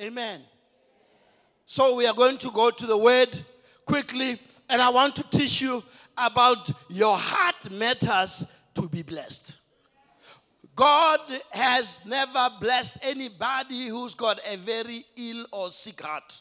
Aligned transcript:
Amen. 0.00 0.40
So 1.66 1.96
we 1.96 2.06
are 2.06 2.14
going 2.14 2.38
to 2.38 2.50
go 2.50 2.70
to 2.70 2.86
the 2.86 2.96
word 2.96 3.28
quickly, 3.86 4.40
and 4.68 4.82
I 4.82 4.90
want 4.90 5.16
to 5.16 5.22
teach 5.30 5.62
you 5.62 5.82
about 6.16 6.70
your 6.88 7.16
heart 7.16 7.70
matters 7.70 8.46
to 8.74 8.88
be 8.88 9.02
blessed. 9.02 9.56
God 10.76 11.20
has 11.52 12.00
never 12.04 12.50
blessed 12.60 12.98
anybody 13.02 13.86
who's 13.86 14.14
got 14.14 14.40
a 14.48 14.56
very 14.56 15.04
ill 15.16 15.46
or 15.52 15.70
sick 15.70 16.02
heart. 16.02 16.40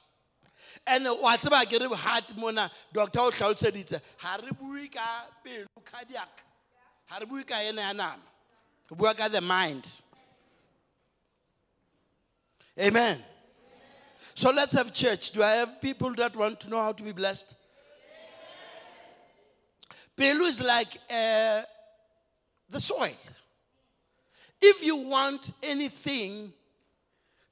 And 0.85 1.05
wa 1.05 1.37
tseba 1.37 1.63
ke 1.65 1.79
re 1.79 1.87
heart 1.95 2.35
mona 2.35 2.69
doctor 2.91 3.19
o 3.19 3.31
tlhalosseditse 3.31 4.01
ha 4.17 4.37
re 4.41 4.49
bue 4.59 4.89
ka 4.89 5.27
pelo 5.43 5.67
cardiac 5.85 6.43
ha 7.05 7.19
re 7.19 7.25
the 9.29 9.41
mind 9.41 9.91
amen 12.77 13.23
so 14.33 14.51
let's 14.51 14.73
have 14.73 14.91
church 14.93 15.31
do 15.31 15.43
i 15.43 15.51
have 15.51 15.81
people 15.81 16.13
that 16.13 16.35
want 16.35 16.59
to 16.59 16.69
know 16.69 16.81
how 16.81 16.91
to 16.91 17.03
be 17.03 17.11
blessed 17.11 17.55
pelo 20.15 20.45
is 20.45 20.61
like 20.61 20.97
uh, 21.09 21.61
the 22.69 22.79
soil 22.79 23.15
if 24.61 24.83
you 24.83 24.95
want 24.95 25.51
anything 25.61 26.53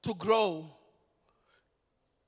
to 0.02 0.14
grow 0.16 0.66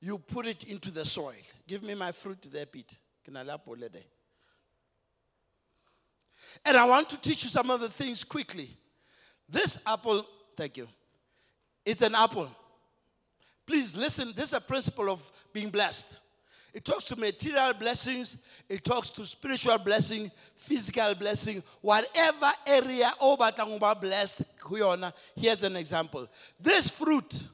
you 0.03 0.17
put 0.17 0.45
it 0.45 0.65
into 0.65 0.91
the 0.91 1.05
soil. 1.05 1.31
Give 1.65 1.81
me 1.81 1.95
my 1.95 2.11
fruit 2.11 2.49
there, 2.51 2.65
Pete. 2.65 2.97
And 3.25 3.37
I 6.77 6.85
want 6.85 7.09
to 7.11 7.17
teach 7.21 7.45
you 7.45 7.49
some 7.49 7.71
of 7.71 7.79
the 7.79 7.87
things 7.87 8.25
quickly. 8.25 8.69
This 9.47 9.79
apple, 9.85 10.27
thank 10.57 10.75
you. 10.75 10.89
It's 11.85 12.01
an 12.01 12.15
apple. 12.15 12.49
Please 13.65 13.95
listen, 13.95 14.33
this 14.35 14.47
is 14.47 14.53
a 14.53 14.61
principle 14.61 15.09
of 15.09 15.31
being 15.51 15.69
blessed. 15.69 16.19
It 16.73 16.83
talks 16.83 17.03
to 17.05 17.15
material 17.15 17.73
blessings, 17.73 18.37
it 18.67 18.83
talks 18.83 19.09
to 19.11 19.25
spiritual 19.27 19.77
blessing, 19.77 20.31
physical 20.55 21.13
blessing, 21.13 21.61
whatever 21.81 22.51
area 22.65 23.13
oh, 23.21 23.33
over 23.33 23.95
blessed. 23.95 24.43
Here's 25.35 25.63
an 25.63 25.75
example. 25.75 26.27
This 26.59 26.89
fruit 26.89 27.47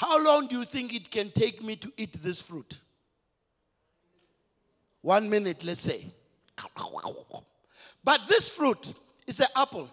how 0.00 0.18
long 0.18 0.46
do 0.46 0.58
you 0.58 0.64
think 0.64 0.94
it 0.94 1.10
can 1.10 1.30
take 1.30 1.62
me 1.62 1.76
to 1.76 1.92
eat 1.98 2.22
this 2.22 2.40
fruit? 2.40 2.80
One 5.02 5.28
minute, 5.28 5.62
let's 5.62 5.82
say. 5.82 6.06
But 8.02 8.26
this 8.26 8.48
fruit 8.48 8.94
is 9.26 9.40
an 9.40 9.48
apple. 9.54 9.90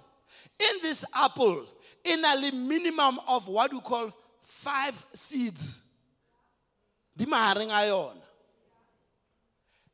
In 0.58 0.82
this 0.82 1.04
apple, 1.14 1.66
in 2.06 2.24
a 2.24 2.52
minimum 2.54 3.20
of 3.28 3.50
what 3.50 3.74
we 3.74 3.82
call 3.82 4.14
five 4.48 5.06
seeds. 5.14 5.84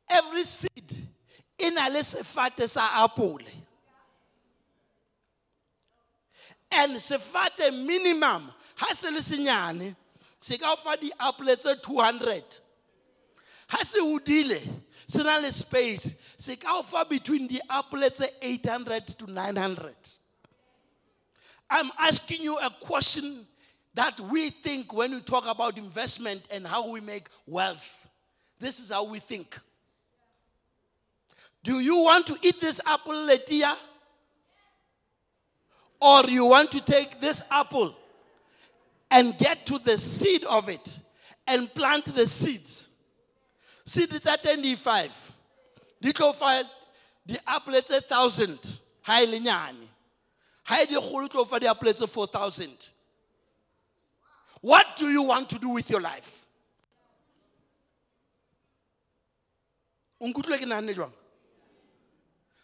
Every 0.10 0.44
seed 0.44 1.08
in 1.58 1.78
a 1.78 1.90
sefate 1.90 2.68
sa 2.68 3.04
apple. 3.04 3.40
And 6.72 6.94
sefate 6.94 7.86
minimum 7.86 8.52
has 8.76 9.04
a 9.04 9.22
se 10.44 10.58
ka 10.58 10.76
fa 10.76 10.98
diapole 10.98 11.56
tse 11.56 11.76
200 11.82 12.60
ha 13.70 13.78
se 13.84 14.00
hodile 14.00 14.60
se 15.08 15.24
na 15.24 15.38
le 15.40 15.52
space 15.52 16.16
se 16.38 16.58
ka 16.58 16.82
fa 16.82 17.06
between 17.06 17.48
diapole 17.48 18.10
tse 18.12 18.28
800 18.42 19.08
to 19.18 19.28
900 19.28 19.96
i'm 21.70 21.90
asking 21.98 22.42
you 22.42 22.58
a 22.58 22.70
question 22.82 23.48
that 23.96 24.20
we 24.20 24.50
think 24.50 24.94
when 24.94 25.12
we 25.12 25.22
talk 25.22 25.48
about 25.48 25.78
investment 25.78 26.42
and 26.52 26.66
how 26.66 26.90
we 26.90 27.00
make 27.00 27.28
wealth 27.46 28.10
this 28.60 28.80
is 28.80 28.92
how 28.92 29.04
we 29.04 29.20
think 29.20 29.58
do 31.64 31.80
you 31.80 31.98
want 31.98 32.28
to 32.28 32.38
eat 32.42 32.60
this 32.60 32.82
apple 32.86 33.14
letia 33.14 33.76
or 36.02 36.24
you 36.30 36.46
want 36.46 36.70
to 36.72 36.82
take 36.82 37.22
this 37.22 37.44
apple 37.50 37.96
and 39.10 39.38
get 39.38 39.66
to 39.66 39.78
the 39.80 39.98
seed 39.98 40.44
of 40.46 40.68
it 40.68 41.00
and 41.48 41.74
plant 41.74 42.06
the 42.06 42.26
seeds. 42.26 42.88
Seed 43.86 44.12
is 44.12 44.26
at 44.26 44.44
25. 44.44 45.32
Dito 46.04 46.34
fa 46.36 46.64
the 47.26 47.40
apple 47.48 47.80
tse 47.82 48.02
1000 48.02 48.80
ha 49.02 49.22
ile 49.22 49.40
nyane. 49.40 49.88
Ha 50.64 50.86
di 50.86 50.96
kgolo 50.96 51.30
tlo 51.30 51.60
di 51.60 51.68
apple 51.68 51.94
tse 51.94 52.08
4000. 52.08 52.90
What 54.64 54.96
do 54.96 55.10
you 55.10 55.24
want 55.24 55.50
to 55.50 55.60
do 55.60 55.68
with 55.68 55.90
your 55.90 56.00
life? 56.00 56.46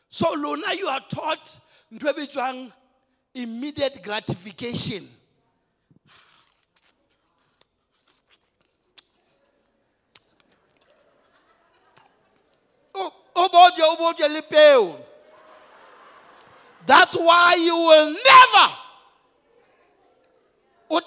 So 0.10 0.32
lona 0.32 0.74
you 0.76 0.88
are 0.88 1.02
taught 1.10 1.60
immediate 3.34 4.02
gratification. 4.02 5.10
That's 16.86 17.16
why 17.18 17.56
you 17.56 17.76
will 17.76 18.16
never 18.26 18.74
o 20.90 21.00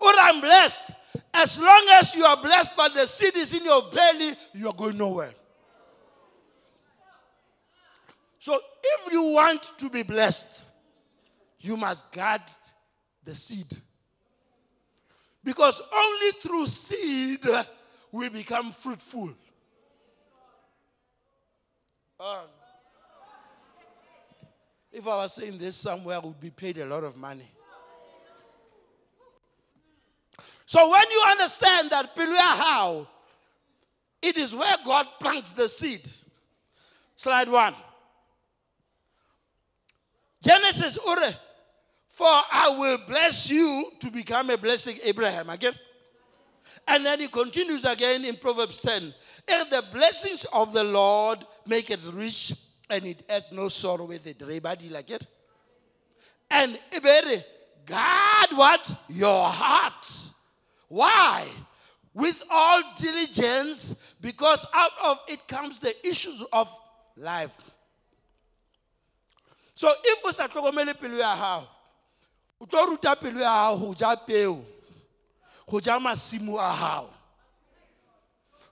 I'm 0.00 0.40
blessed. 0.40 0.92
As 1.34 1.58
long 1.58 1.86
as 1.92 2.14
you 2.14 2.24
are 2.24 2.40
blessed 2.40 2.76
but 2.76 2.94
the 2.94 3.06
seed 3.06 3.36
is 3.36 3.54
in 3.54 3.64
your 3.64 3.82
belly, 3.90 4.34
you 4.54 4.68
are 4.68 4.74
going 4.74 4.96
nowhere. 4.96 5.32
So 8.38 8.58
if 8.82 9.12
you 9.12 9.22
want 9.22 9.72
to 9.78 9.90
be 9.90 10.02
blessed, 10.02 10.64
you 11.60 11.76
must 11.76 12.10
guard 12.12 12.42
the 13.24 13.34
seed. 13.34 13.76
Because 15.44 15.82
only 15.92 16.30
through 16.40 16.66
seed 16.66 17.44
we 18.12 18.28
become 18.28 18.72
fruitful. 18.72 19.30
Um, 22.20 22.46
if 24.90 25.06
I 25.06 25.16
was 25.16 25.34
saying 25.34 25.58
this 25.58 25.76
somewhere, 25.76 26.16
I 26.16 26.18
would 26.18 26.40
be 26.40 26.50
paid 26.50 26.78
a 26.78 26.86
lot 26.86 27.04
of 27.04 27.16
money. 27.16 27.48
So 30.68 30.90
when 30.90 31.10
you 31.10 31.24
understand 31.30 31.88
that 31.88 32.14
Piluya 32.14 32.36
how, 32.36 33.08
it 34.20 34.36
is 34.36 34.54
where 34.54 34.76
God 34.84 35.06
plants 35.18 35.52
the 35.52 35.66
seed. 35.66 36.06
Slide 37.16 37.48
one. 37.48 37.74
Genesis 40.42 40.98
Ure, 41.06 41.32
for 42.10 42.26
I 42.26 42.76
will 42.78 42.98
bless 43.06 43.50
you 43.50 43.92
to 43.98 44.10
become 44.10 44.50
a 44.50 44.58
blessing, 44.58 44.98
Abraham. 45.04 45.48
Again. 45.48 45.72
And 46.86 47.02
then 47.02 47.20
he 47.20 47.28
continues 47.28 47.86
again 47.86 48.26
in 48.26 48.36
Proverbs 48.36 48.82
10. 48.82 49.14
If 49.48 49.70
the 49.70 49.82
blessings 49.90 50.44
of 50.52 50.74
the 50.74 50.84
Lord 50.84 51.46
make 51.66 51.90
it 51.90 52.00
rich 52.12 52.52
and 52.90 53.06
it 53.06 53.24
adds 53.30 53.52
no 53.52 53.68
sorrow 53.68 54.04
with 54.04 54.26
it. 54.26 54.42
Everybody 54.42 54.90
like 54.90 55.10
it? 55.12 55.26
And 56.50 56.78
God 57.86 58.48
what? 58.50 58.94
Your 59.08 59.48
heart. 59.48 60.27
Why? 60.88 61.46
With 62.14 62.42
all 62.50 62.82
diligence, 62.96 63.94
because 64.20 64.66
out 64.74 64.92
of 65.04 65.20
it 65.28 65.46
comes 65.46 65.78
the 65.78 65.94
issues 66.06 66.42
of 66.52 66.74
life. 67.16 67.56
So 69.74 69.92
if 70.02 70.24
we 70.24 70.32
sa 70.32 70.48
tlhokomele 70.48 70.98
pelo 70.98 71.16
ya 71.16 71.36
gago 71.36 71.66
o 72.60 72.66
tlo 72.66 72.86
ruta 72.88 73.14
pelo 73.14 73.38
ya 73.38 73.70
gago 73.70 73.86
go 73.86 73.94
ja 73.94 74.16
peo 74.16 74.64
go 75.70 75.78
ja 75.78 76.00
masimo 76.00 76.58
a 76.58 77.06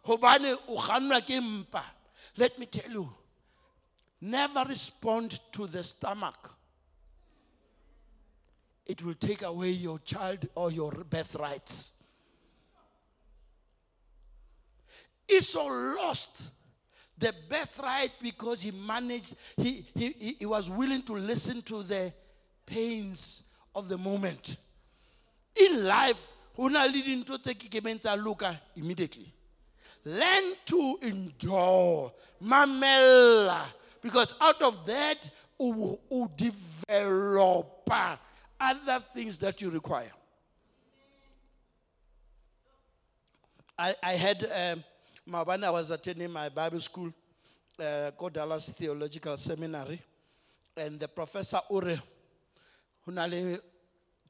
o 0.04 0.16
mpa 0.18 1.84
let 2.36 2.58
me 2.58 2.66
tell 2.66 2.90
you 2.90 3.08
never 4.20 4.64
respond 4.68 5.38
to 5.52 5.68
the 5.68 5.84
stomach 5.84 6.56
it 8.84 9.00
will 9.04 9.14
take 9.14 9.42
away 9.42 9.70
your 9.70 10.00
child 10.00 10.48
or 10.56 10.72
your 10.72 10.90
birthrights 10.90 11.92
esau 15.28 15.68
lost. 15.68 16.50
The 17.18 17.32
birthright 17.48 18.12
because 18.20 18.60
he 18.60 18.70
managed 18.70 19.36
he, 19.56 19.86
he, 19.94 20.36
he 20.38 20.46
was 20.46 20.68
willing 20.68 21.02
to 21.04 21.14
listen 21.14 21.62
to 21.62 21.82
the 21.82 22.12
pains 22.66 23.44
of 23.74 23.88
the 23.88 23.96
moment. 23.96 24.58
In 25.54 25.86
life 25.86 26.20
go 26.54 26.68
na 26.68 26.84
le 26.84 27.02
dintho 27.02 27.42
tse 27.42 27.54
ke 27.54 27.70
kemeng 27.70 27.98
tsa 28.00 28.16
loka 28.16 28.58
immediately. 28.76 29.32
Learn 30.04 30.54
to 30.66 30.98
endure 31.02 32.12
mamela, 32.42 33.62
because 34.02 34.34
out 34.40 34.62
of 34.62 34.86
that 34.86 35.30
you 35.58 36.30
develop 36.36 37.90
other 38.60 39.00
things 39.12 39.38
that 39.38 39.60
you 39.60 39.70
require. 39.70 40.12
I, 43.78 43.94
I 44.02 44.12
had, 44.12 44.50
um, 44.54 44.84
my, 45.26 45.42
when 45.42 45.64
I 45.64 45.70
was 45.70 45.90
attending 45.90 46.30
my 46.30 46.48
Bible 46.48 46.80
school, 46.80 47.12
uh, 47.78 48.12
called 48.16 48.32
Dallas 48.32 48.70
Theological 48.70 49.36
Seminary, 49.36 50.00
and 50.76 50.98
the 51.00 51.08
professor 51.08 51.60
Ure, 51.70 51.96
who 53.04 53.58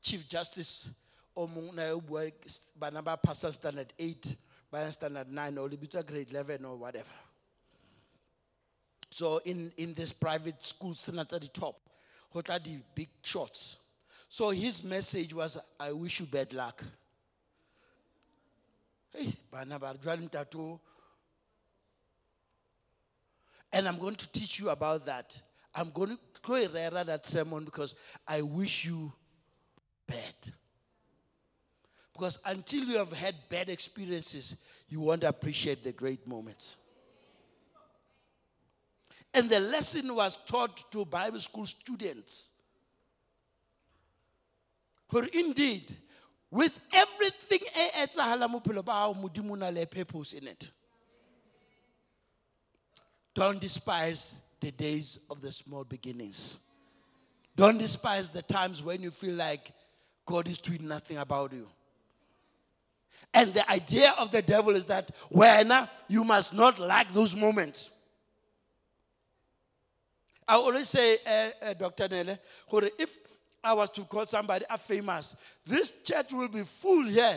Chief 0.01 0.29
Justice, 0.29 0.91
o 1.37 1.47
mong 1.47 1.75
na 1.75 1.91
o 1.91 2.01
bua 2.01 2.31
bana 2.79 3.03
ba 3.03 3.19
standard 3.35 3.93
8, 3.99 4.37
by 4.71 4.89
standard 4.91 5.31
9, 5.31 5.59
or 5.59 5.69
grade 6.03 6.29
11 6.31 6.65
or 6.65 6.77
whatever. 6.77 7.11
So 9.11 9.39
in, 9.45 9.73
in 9.77 9.95
this 9.95 10.13
private 10.13 10.63
school, 10.63 10.95
standard 10.95 11.33
at 11.33 11.41
the 11.41 11.49
top, 11.49 11.77
what 12.33 12.49
are 12.51 12.59
the 12.59 12.79
big 12.95 13.09
shots? 13.23 13.79
So 14.29 14.51
his 14.51 14.83
message 14.83 15.33
was, 15.35 15.59
I 15.79 15.93
wish 15.93 16.21
you 16.21 16.27
bad 16.27 16.53
luck. 16.53 16.83
Bana 19.51 19.81
and 23.73 23.89
I'm 23.89 23.99
going 23.99 24.15
to 24.15 24.33
teach 24.33 24.59
you 24.59 24.71
about 24.71 25.07
that. 25.07 25.41
I'm 25.75 25.91
going 25.91 26.11
to 26.11 26.19
go 26.43 26.55
rare 26.73 26.91
that 26.91 27.27
sermon 27.27 27.65
because 27.65 27.95
I 28.27 28.43
wish 28.43 28.85
you 28.87 29.13
bad. 30.07 30.35
Because 32.13 32.39
until 32.47 32.85
you 32.85 32.97
have 32.97 33.13
had 33.13 33.35
bad 33.51 33.69
experiences, 33.69 34.57
you 34.89 35.01
won't 35.01 35.25
appreciate 35.25 35.85
the 35.85 35.93
great 35.93 36.27
moments. 36.27 36.79
And 39.35 39.51
the 39.51 39.61
lesson 39.61 40.15
was 40.15 40.39
taught 40.47 40.91
to 40.93 41.05
Bible 41.05 41.41
school 41.41 41.67
students. 41.67 42.53
For 45.09 45.25
indeed, 45.25 45.95
with 46.57 46.81
everything 46.91 47.59
e 47.61 48.03
etsahala 48.03 48.49
mo 48.49 48.61
phelo 48.61 48.83
ba 48.83 48.93
hao 48.93 49.15
modimo 49.15 49.59
na 49.59 49.69
le 49.69 49.85
purpose 49.85 50.33
in 50.33 50.49
it. 50.49 50.71
Don't 53.35 53.61
despise 53.61 54.41
the 54.61 54.71
days 54.73 55.19
of 55.29 55.43
the 55.43 55.53
small 55.53 55.85
beginnings. 55.85 56.61
Don't 57.55 57.77
despise 57.77 58.31
the 58.31 58.41
times 58.41 58.83
when 58.83 59.03
you 59.03 59.11
feel 59.11 59.35
like 59.35 59.71
God 60.25 60.49
is 60.49 60.57
doing 60.57 60.89
nothing 60.89 61.19
about 61.19 61.53
you. 61.53 61.69
And 63.35 63.53
the 63.53 63.71
idea 63.71 64.15
of 64.19 64.31
the 64.31 64.41
devil 64.41 64.75
is 64.75 64.87
that 64.87 65.11
when 65.29 65.71
you 66.09 66.25
must 66.25 66.55
not 66.55 66.79
like 66.79 67.13
those 67.13 67.37
moments. 67.37 67.91
I 70.49 70.55
always 70.55 70.89
say, 70.89 71.19
uh, 71.27 71.67
uh, 71.67 71.75
Dr. 71.75 72.09
Nele, 72.09 72.39
if 72.99 73.19
I 73.67 73.73
was 73.73 73.91
to 73.91 74.05
call 74.05 74.25
somebody 74.27 74.65
a 74.71 74.79
famous, 74.79 75.35
this 75.65 75.93
church 76.05 76.33
will 76.33 76.47
be 76.47 76.63
full 76.63 77.05
here 77.05 77.37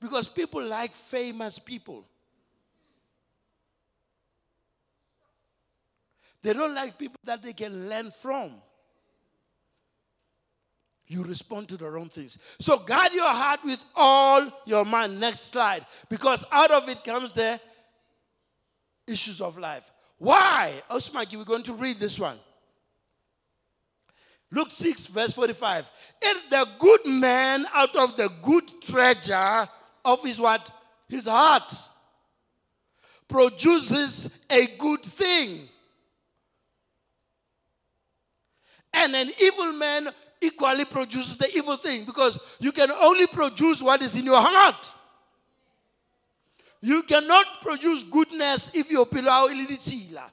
because 0.00 0.26
people 0.26 0.62
like 0.62 0.94
famous 0.94 1.58
people. 1.58 2.02
They 6.42 6.54
don't 6.54 6.74
like 6.74 6.96
people 6.96 7.20
that 7.24 7.42
they 7.42 7.52
can 7.52 7.90
learn 7.90 8.10
from. 8.10 8.52
You 11.08 11.24
respond 11.24 11.68
to 11.68 11.76
the 11.76 11.90
wrong 11.90 12.08
things. 12.08 12.38
So 12.58 12.78
guard 12.78 13.12
your 13.12 13.28
heart 13.28 13.60
with 13.62 13.84
all 13.94 14.50
your 14.64 14.84
mind. 14.84 15.20
Next 15.20 15.40
slide. 15.40 15.84
Because 16.08 16.44
out 16.50 16.70
of 16.70 16.88
it 16.88 17.04
comes 17.04 17.32
the 17.34 17.60
issues 19.06 19.40
of 19.40 19.58
life. 19.58 19.90
Why? 20.18 20.72
Oh, 20.88 20.96
Osmaki, 20.96 21.36
we're 21.36 21.44
going 21.44 21.62
to 21.64 21.74
read 21.74 21.98
this 21.98 22.18
one. 22.18 22.38
Luke 24.50 24.70
6, 24.70 25.06
verse 25.06 25.32
45. 25.32 25.90
If 26.22 26.50
the 26.50 26.66
good 26.78 27.06
man 27.06 27.66
out 27.74 27.96
of 27.96 28.16
the 28.16 28.30
good 28.42 28.64
treasure 28.82 29.68
of 30.04 30.22
his 30.22 30.40
what? 30.40 30.70
His 31.08 31.26
heart 31.26 31.72
produces 33.28 34.30
a 34.50 34.66
good 34.78 35.02
thing 35.02 35.68
and 38.96 39.14
an 39.14 39.30
evil 39.40 39.72
man 39.72 40.08
equally 40.40 40.84
produces 40.84 41.36
the 41.36 41.48
evil 41.56 41.76
thing 41.76 42.04
because 42.04 42.38
you 42.58 42.72
can 42.72 42.90
only 42.90 43.26
produce 43.26 43.82
what 43.82 44.02
is 44.02 44.16
in 44.16 44.24
your 44.24 44.40
heart. 44.40 44.92
You 46.80 47.02
cannot 47.02 47.62
produce 47.62 48.04
goodness 48.04 48.74
if 48.74 48.90
your 48.90 49.06
pelo 49.06 49.24
ya 49.24 49.32
hao 49.32 49.48
e 49.48 49.54
le 49.54 49.66
ditshila. 49.66 50.30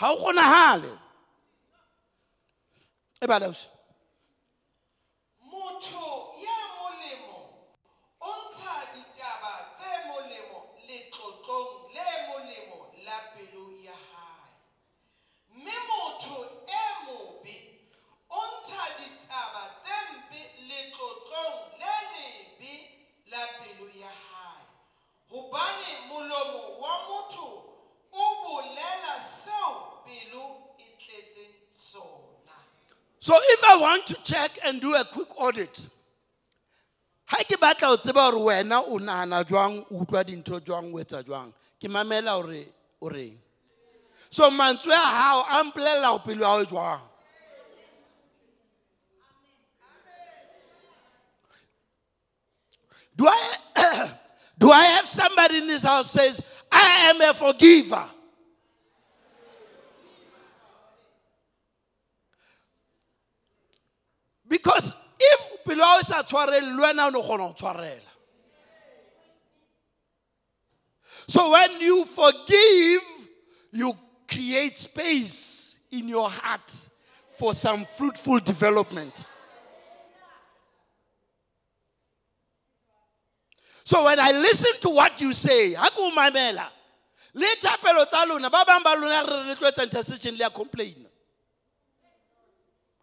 Ha 0.00 0.12
o 0.12 0.16
kgone 0.16 0.40
ho 0.40 0.48
loka 0.48 0.52
ha 0.52 0.76
pelo 0.76 0.88
ya 0.88 0.88
hao 0.88 0.88
le 0.88 0.88
mpe. 0.88 0.90
Ha 0.90 0.92
o 0.92 0.96
kgonahale. 0.96 0.98
E 3.20 3.26
bala 3.26 3.46
ausi. 3.46 3.68
motho 5.80 6.34
ya 6.44 6.58
molemo 6.78 7.38
o 8.20 8.30
ntsha 8.36 8.74
ditaba 8.94 9.52
tse 9.76 9.90
molemo 10.08 10.58
letlotlong 10.88 11.92
le 11.94 12.08
molemo 12.28 12.78
la 13.04 13.18
pelo 13.34 13.64
ya 13.86 13.96
hae 14.10 14.52
mme 15.54 15.74
motho 15.88 16.36
e 16.66 16.82
mobe 17.04 17.56
o 18.30 18.40
ntsha 18.46 18.82
ditaba 18.98 19.62
tse 19.82 19.94
mpe 20.16 20.40
letlotlong 20.68 21.56
le 21.80 21.94
lebe 22.14 22.72
la 23.30 23.46
pelo 23.58 23.86
ya 24.02 24.12
hae 24.28 24.64
hobane 25.30 25.90
molomo 26.08 26.62
wa 26.80 26.94
motho 27.08 27.46
o 28.12 28.24
bolela 28.44 29.14
seo 29.42 30.02
pelo 30.04 30.74
e 30.78 30.86
tletseng 30.98 31.54
sona 31.70 32.56
So 33.20 33.34
if 33.60 33.70
I 33.70 33.76
want 33.76 34.06
to 34.06 34.14
check 34.22 34.58
and 34.64 34.80
do 34.80 34.94
a 34.94 35.04
quick 35.04 35.28
audit, 35.38 35.88
ha 37.26 37.42
ke 37.44 37.60
batla 37.60 37.88
ho 37.88 37.96
tseba 37.96 38.30
hore 38.30 38.40
wena 38.40 38.82
o 38.86 38.98
nahana 38.98 39.44
jwang 39.44 39.84
o 39.90 40.04
utlwa 40.04 40.24
dintho 40.24 40.60
jwang 40.60 40.92
o 40.92 40.98
etsa 40.98 41.22
jwang? 41.22 41.52
Ke 41.80 41.88
mamela 41.88 42.40
hore 42.40 42.64
o 43.00 43.08
reng? 43.08 43.36
So 44.30 44.50
mantswe 44.50 44.92
a 44.92 44.96
hao 44.96 45.44
a 45.48 45.64
mpolella 45.64 46.06
ho 46.06 46.18
pelo 46.18 46.40
ya 46.40 46.62
e 46.62 46.66
jwang? 46.66 47.00
Do 53.16 53.26
I, 53.26 53.54
do 54.58 54.70
I 54.70 54.84
have 54.84 55.06
somebody 55.06 55.58
in 55.58 55.66
this 55.66 55.82
house 55.82 56.10
says 56.10 56.40
I 56.72 57.10
am 57.10 57.20
a 57.20 57.34
forgiver 57.34 58.08
Because 64.50 64.92
if 65.18 65.64
pelo 65.64 65.78
ya 65.78 65.86
hao 65.86 66.00
e 66.00 66.04
sa 66.20 66.22
tshwarelle 66.22 66.76
le 66.76 66.82
wena 66.82 67.06
o 67.06 67.10
no 67.10 67.22
kgona 67.22 67.46
ho 67.48 67.52
tshwarela. 67.52 68.10
So 71.28 71.50
when 71.50 71.80
you 71.80 72.04
forgive, 72.04 73.02
you 73.72 73.96
create 74.28 74.78
space 74.78 75.78
in 75.90 76.08
your 76.08 76.28
heart 76.28 76.88
for 77.38 77.54
some 77.54 77.84
fruitful 77.84 78.40
development. 78.40 79.26
So 83.84 84.04
when 84.04 84.20
I 84.20 84.32
listen 84.32 84.72
to 84.82 84.90
what 84.90 85.20
you 85.20 85.32
say, 85.32 85.74
ha 85.74 85.88
ke 85.90 85.98
o 85.98 86.10
mamela, 86.10 86.66
le 87.34 87.46
thapelo 87.60 88.06
tsa 88.08 88.24
lona, 88.28 88.50
ba 88.50 88.64
bang 88.66 88.82
ba 88.82 88.94
lona 88.94 89.24
re 89.26 89.54
re 89.54 89.56
le 89.60 89.82
intercession 89.82 90.32
le 90.32 90.38
ya 90.38 90.48
complain. 90.50 90.94
o 90.94 91.06
bua 91.06 91.06
ntho 91.06 91.08
e 91.08 91.08
naganeng 91.08 91.08
ya 91.08 91.08
arabe 92.16 92.99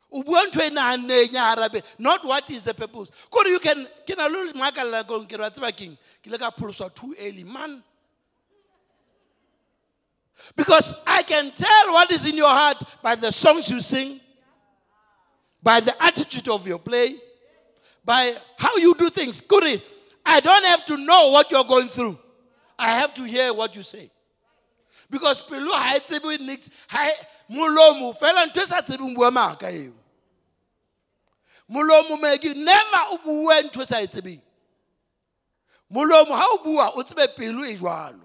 not 1.99 2.25
what 2.25 2.49
is 2.49 2.63
the 2.63 2.73
purpose. 2.73 3.11
Kore 3.29 3.47
you 3.47 3.59
can 3.59 3.87
na 4.17 4.25
le 4.27 4.53
maakalela 4.53 5.05
kong 5.05 5.25
ke 5.27 5.33
re 5.33 5.39
wa 5.39 5.49
tseba 5.49 5.75
keng 5.75 5.97
ke 6.23 6.27
le 6.31 6.37
ka 6.37 6.51
pholoswa 6.51 6.93
too 6.93 7.13
early 7.19 7.43
man. 7.43 7.83
Because 10.55 10.93
i 11.05 11.23
can 11.23 11.51
tell 11.51 11.93
what 11.93 12.11
is 12.11 12.25
in 12.25 12.37
your 12.37 12.49
heart 12.49 12.81
by 13.01 13.15
the 13.15 13.31
songs 13.31 13.69
you 13.69 13.81
sing 13.81 14.21
by 15.61 15.79
the 15.81 16.01
attitude 16.01 16.47
of 16.47 16.65
your 16.65 16.79
play 16.79 17.15
by 18.05 18.33
how 18.57 18.75
you 18.77 18.95
do 18.95 19.09
things. 19.09 19.41
Kore 19.41 19.81
i 20.25 20.39
don't 20.39 20.65
have 20.65 20.85
to 20.85 20.95
know 20.97 21.31
what 21.31 21.51
you're 21.51 21.65
going 21.65 21.89
through. 21.89 22.17
I 22.79 22.91
have 22.91 23.13
to 23.15 23.23
hear 23.23 23.53
what 23.53 23.75
you 23.75 23.83
say. 23.83 24.09
Because 25.09 25.41
pelo 25.41 25.71
ha 25.71 25.95
e 25.95 25.99
tsebe 25.99 26.39
e- 26.39 27.25
molomo 27.49 28.13
fela 28.13 28.45
ntho 28.45 28.61
e 28.61 28.65
sa 28.65 28.81
tsebeng 28.81 29.15
bua 29.15 29.31
maaka 29.31 29.71
eo. 29.71 29.93
Molomo 31.69 32.17
meki 32.17 32.55
never 32.55 33.03
o 33.11 33.17
bue 33.23 33.63
ntho 33.63 33.81
e 33.81 33.85
sa 33.85 34.01
e 34.01 34.07
tsebeng. 34.07 34.41
Molomo 35.91 36.35
ha 36.35 36.45
o 36.53 36.63
bua 36.63 36.91
o 36.95 37.03
tsebe 37.03 37.35
pelo 37.35 37.63
e 37.63 37.75
jwalo. 37.75 38.21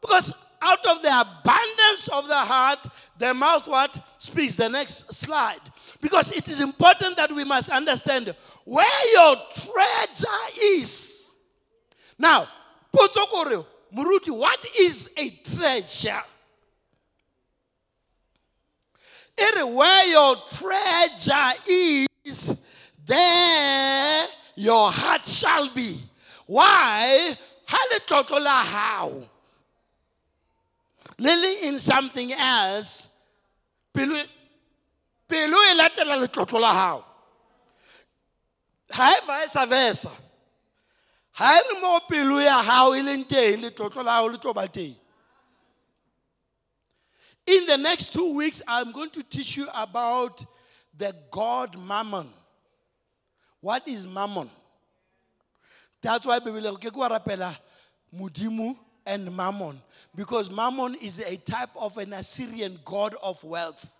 Because 0.00 0.32
out 0.62 0.86
of 0.86 1.02
the 1.02 1.20
abundance 1.20 2.08
of 2.08 2.28
the 2.28 2.36
heart 2.36 2.86
the 3.18 3.34
mouth 3.34 3.66
what 3.66 3.98
speaks 4.18 4.56
the 4.56 4.68
next 4.68 5.12
slide. 5.14 5.60
Because 6.00 6.32
it 6.32 6.48
is 6.48 6.60
important 6.60 7.16
that 7.16 7.32
we 7.32 7.44
must 7.44 7.70
understand 7.70 8.34
where 8.64 9.12
your 9.14 9.36
treasure 9.54 10.26
is. 10.60 11.34
Now 12.18 12.46
potso 12.94 13.26
kore 13.28 13.66
moruti 13.96 14.30
what 14.30 14.64
is 14.78 15.10
a 15.16 15.30
treasure? 15.30 16.22
E 19.38 19.62
where 19.64 20.06
your 20.06 20.36
treasure 20.50 21.52
is 22.24 22.56
there 23.06 24.26
your 24.56 24.90
heart 24.90 25.26
shall 25.26 25.72
be. 25.72 26.00
Why? 26.46 27.36
Le 31.18 31.36
le 31.36 31.68
in 31.68 31.78
something 31.78 32.32
else. 32.32 33.08
Pelo 33.92 34.14
e 34.16 35.74
latela 35.74 36.16
letlotlo 36.16 36.60
la 36.60 36.72
ha 36.72 37.02
e 39.10 39.20
vice 39.26 39.66
versa 39.66 40.10
ha 41.36 41.56
e 41.56 41.62
re 41.68 41.80
mo 41.80 42.00
pelo 42.08 42.40
ya 42.40 42.62
hao 42.62 42.92
e 42.94 43.02
leng 43.02 43.24
teng 43.24 43.62
letlotlo 43.62 44.04
la 44.04 44.20
hao 44.20 44.28
le 44.28 44.38
tlo 44.38 44.54
ba 44.54 44.66
teng 44.68 44.96
in 47.46 47.64
the 47.66 47.76
next 47.76 48.12
two 48.12 48.34
weeks, 48.34 48.60
I'm 48.66 48.90
going 48.92 49.10
to 49.10 49.22
teach 49.22 49.56
you 49.56 49.68
about 49.74 50.44
the 50.98 51.14
God 51.30 51.78
Mammon. 51.78 52.28
What 53.60 53.86
is 53.86 54.06
Mammon? 54.06 54.50
That's 56.02 56.26
why 56.26 56.38
Bible 56.40 56.76
ke 56.76 56.92
kwa 56.92 57.08
rapela 57.08 57.56
Mudimu 58.14 58.76
and 59.04 59.34
Mammon 59.34 59.80
because 60.14 60.50
Mammon 60.50 60.96
is 60.96 61.20
a 61.20 61.36
type 61.36 61.70
of 61.76 61.96
an 61.98 62.12
Assyrian 62.12 62.78
god 62.84 63.14
of 63.22 63.42
wealth. 63.44 63.96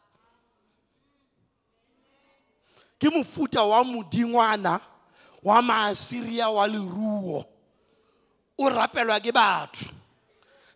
Ke 3.00 3.10
mofuta 3.12 3.68
wa 3.68 3.84
modingwana 3.84 4.80
wa 5.46 5.62
maassyria 5.62 6.52
wa 6.52 6.66
leruo. 6.66 7.44
O 8.58 8.68
rapelwa 8.68 9.20
ke 9.20 9.32
batho. 9.32 9.92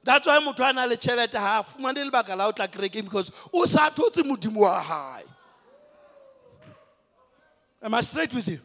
That's 0.05 0.29
why 0.29 0.39
motho 0.39 0.69
a 0.69 0.73
na 0.73 0.85
le 0.85 0.97
tšhelete 0.97 1.35
ha 1.35 1.59
a 1.59 1.65
fumane 1.65 2.09
lebaka 2.09 2.37
la 2.37 2.47
o 2.47 2.53
tla 2.53 2.69
kerekeng 2.69 3.05
because 3.05 3.33
o 3.53 3.65
sa 3.65 3.91
thotse 3.91 4.23
modimo 4.23 4.61
wa 4.61 4.81
hae. 4.81 5.25
Am 7.83 7.95
I 7.95 8.01
straight 8.01 8.33
with 8.33 8.47
you? 8.47 8.61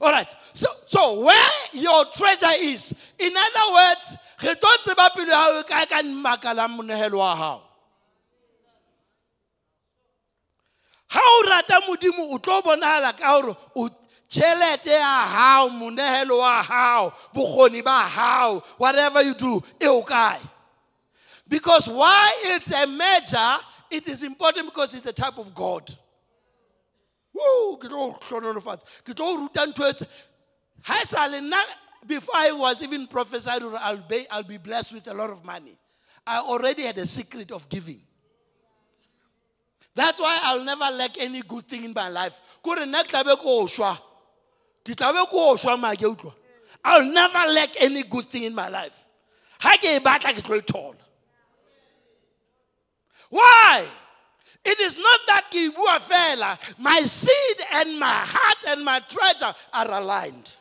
All 0.00 0.10
right. 0.10 0.34
So, 0.52 0.66
so 0.86 1.20
where 1.20 1.50
your 1.72 2.04
treasure 2.06 2.58
is, 2.58 2.92
in 3.20 3.32
other 3.36 3.72
words, 3.72 4.16
re 4.42 4.54
tlo 4.54 4.76
tseba 4.82 5.14
pelo 5.14 5.30
ya 5.30 5.60
e 5.60 5.62
kae 5.62 5.86
ka 5.86 6.02
mmaka 6.02 6.56
la 6.56 6.66
monehelo 6.66 7.18
wa 7.18 7.36
hao. 7.36 7.62
Ha 11.08 11.20
o 11.22 11.42
rata 11.48 11.80
modimo 11.88 12.32
o 12.34 12.38
tlo 12.38 12.62
bonahala 12.62 13.16
ka 13.16 13.26
hore 13.28 13.56
o 13.76 13.88
tšhelete 14.28 14.90
ya 14.90 15.26
hao 15.26 15.68
monehelo 15.68 16.38
wa 16.38 16.62
hao 16.62 17.12
bokgoni 17.34 17.82
ba 17.82 18.08
hao 18.08 18.62
whatever 18.78 19.22
you 19.22 19.34
do 19.34 19.62
e 19.80 19.86
o 19.86 20.02
kae 20.02 20.40
because 21.48 21.88
why 21.88 22.32
it's 22.44 22.72
a 22.72 22.86
measure 22.86 23.58
it 23.90 24.08
is 24.08 24.22
important 24.22 24.66
because 24.66 24.94
it's 24.94 25.06
a 25.06 25.12
type 25.12 25.38
of 25.38 25.54
god 25.54 25.86
ke 27.78 27.88
tlo 27.88 27.98
o 27.98 28.18
hlohonolofatsa. 28.28 28.84
Ke 29.04 29.14
tlo 29.14 29.36
ruta 29.36 29.66
ntho 29.66 29.84
e 29.84 30.06
ha 30.82 31.04
sa 31.04 31.26
le 31.26 31.40
nna 31.40 31.60
before 32.06 32.36
i 32.36 32.52
was 32.52 32.82
even 32.82 33.06
prophesied 33.06 33.62
I'll 33.62 33.96
be, 33.96 34.26
I'll 34.30 34.42
be 34.42 34.58
blessed 34.58 34.92
with 34.92 35.06
a 35.08 35.14
lot 35.14 35.30
of 35.30 35.44
money 35.44 35.78
i 36.26 36.38
already 36.38 36.82
had 36.82 36.98
a 36.98 37.06
secret 37.06 37.52
of 37.52 37.68
giving 37.68 38.00
that's 39.96 40.20
why 40.20 40.38
I'll 40.42 40.62
never 40.62 40.84
lack 40.92 41.18
any 41.18 41.40
good 41.40 41.66
thing 41.66 41.84
in 41.84 41.94
my 41.94 42.10
life. 42.10 42.38
Kore 42.62 42.76
nna 42.76 43.02
ke 43.02 43.08
tla 43.08 43.36
ko 43.36 43.64
shwa. 43.64 43.98
I'll 46.84 47.04
never 47.04 47.50
lack 47.50 47.70
any 47.80 48.02
good 48.04 48.24
thing 48.26 48.44
in 48.44 48.54
my 48.54 48.68
life. 48.68 49.04
Ha 49.60 49.76
ke 49.80 49.96
e 49.96 49.98
batla 49.98 50.32
ke 50.32 50.42
tlo 50.42 50.56
e 50.56 50.60
thola. 50.60 50.94
Why? 53.30 53.86
It 54.64 54.80
is 54.80 54.96
not 54.96 55.20
that 55.26 55.44
ke 55.50 55.74
bua 55.74 55.98
fela. 55.98 56.58
My 56.78 57.00
seed 57.00 57.64
and 57.72 57.98
my 57.98 58.12
heart 58.12 58.58
and 58.68 58.84
my 58.84 59.00
treasure 59.00 59.54
are 59.72 59.90
aligned. 59.90 60.56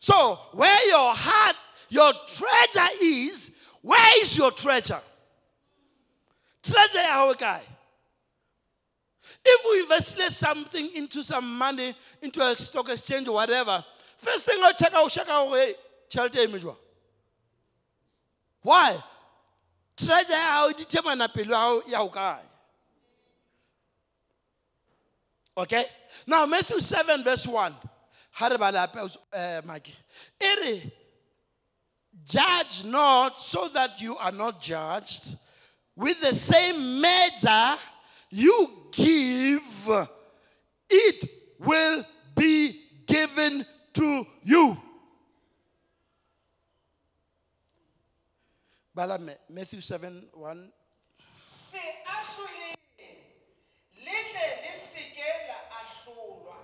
So, 0.00 0.38
where 0.52 0.88
your 0.88 1.14
heart, 1.14 1.56
your 1.90 2.12
treasure 2.28 2.88
is, 3.02 3.54
where 3.82 4.22
is 4.22 4.36
your 4.36 4.50
treasure? 4.50 5.00
Treasure 6.62 6.98
ya 6.98 7.34
hao? 7.34 7.60
If 9.44 9.60
we 9.70 9.80
invested 9.80 10.30
something 10.32 10.94
into 10.94 11.22
some 11.22 11.58
money, 11.58 11.94
into 12.22 12.40
a 12.40 12.56
stock 12.56 12.88
exchange 12.88 13.28
or 13.28 13.34
whatever, 13.34 13.84
first 14.16 14.46
thing 14.46 14.58
I'll 14.62 14.72
check 14.72 14.94
out, 14.94 15.10
check 15.10 15.28
out, 15.28 15.54
e 15.54 15.74
eme 16.38 16.58
jwang? 16.58 16.76
Why? 18.62 18.96
Treasure 19.96 20.70
e 20.70 20.72
determine 20.78 21.28
pelo 21.28 21.82
ya 21.86 21.98
hao 21.98 22.10
ya. 22.14 22.38
Okay? 25.56 25.84
Now, 26.26 26.46
Matthew 26.46 26.80
7, 26.80 27.22
verse 27.22 27.46
1. 27.46 27.74
Ha 28.32 28.46
re 28.48 28.56
bala 28.56 28.88
hape, 28.88 29.10
eh. 29.32 29.60
E 30.40 30.56
re, 30.60 30.92
Judge 32.26 32.84
not 32.84 33.40
so 33.40 33.68
that 33.68 34.00
you 34.00 34.16
are 34.16 34.32
not 34.32 34.60
judged. 34.60 35.36
With 35.94 36.20
the 36.20 36.34
same 36.34 37.00
measure 37.00 37.76
you 38.34 38.58
give, 38.90 40.08
it 40.90 41.30
will 41.60 42.04
be 42.34 42.82
given 43.06 43.64
to 43.92 44.26
you. 44.42 44.76
Bala 48.94 49.18
Ma- 49.18 49.32
Matthew 49.50 49.80
7 49.80 50.22
1. 50.34 50.72
se 51.46 51.78
ahloleng 52.06 52.78
le 54.04 54.18
tle 54.30 54.46
le 54.62 54.72
seke 54.78 55.30
la 55.48 55.58
ahlolwa 55.80 56.56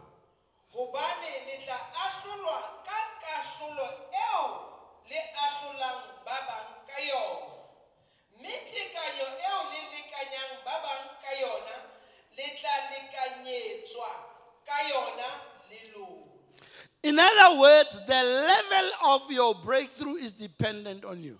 hobane 0.75 1.31
le 1.47 1.57
tla 1.65 1.79
ahlolwa 2.07 2.57
ka 2.87 2.99
kahlolo 3.23 3.87
eo 4.27 4.43
le 5.11 5.21
ahlolang 5.45 6.01
ba 6.27 6.37
bang 6.49 6.69
ka 6.89 6.99
yona 7.11 7.60
eo 8.49 9.59
le 9.71 9.81
lekanyang 9.93 10.65
ba 10.65 10.75
bang 10.85 11.05
ka 11.23 11.33
yona 11.41 11.77
le 12.37 12.45
tla 12.59 12.75
lekanyetswa 12.91 14.11
ka 14.67 14.77
yona 14.91 15.29
le 15.71 15.81
lona 15.95 16.21
In 17.03 17.19
other 17.19 17.59
words, 17.59 18.05
the 18.07 18.23
level 18.23 18.91
of 19.07 19.31
your 19.31 19.55
breakthrough 19.55 20.17
is 20.17 20.35
dependent 20.35 21.03
on 21.03 21.23
you. 21.23 21.39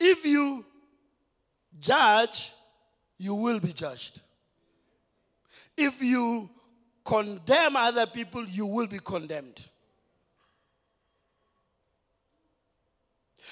If 0.00 0.26
you 0.26 0.64
judge, 1.78 2.52
you 3.16 3.34
will 3.34 3.60
be 3.60 3.72
judged. 3.72 4.20
If 5.76 6.02
you 6.02 6.50
condemn 7.04 7.76
other 7.76 8.06
people, 8.06 8.44
you 8.44 8.66
will 8.66 8.88
be 8.88 8.98
condemned. 8.98 9.69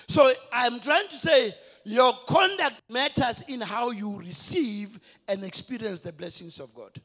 So 0.08 0.32
I'm 0.52 0.80
trying 0.80 1.08
to 1.08 1.16
say 1.16 1.54
your 1.84 2.12
conduct 2.26 2.76
matters 2.88 3.42
in 3.42 3.60
how 3.60 3.90
you 3.90 4.18
receive 4.18 4.98
and 5.28 5.44
experience 5.44 6.00
the 6.00 6.12
blessings 6.12 6.58
of 6.60 6.74
God. 6.74 7.00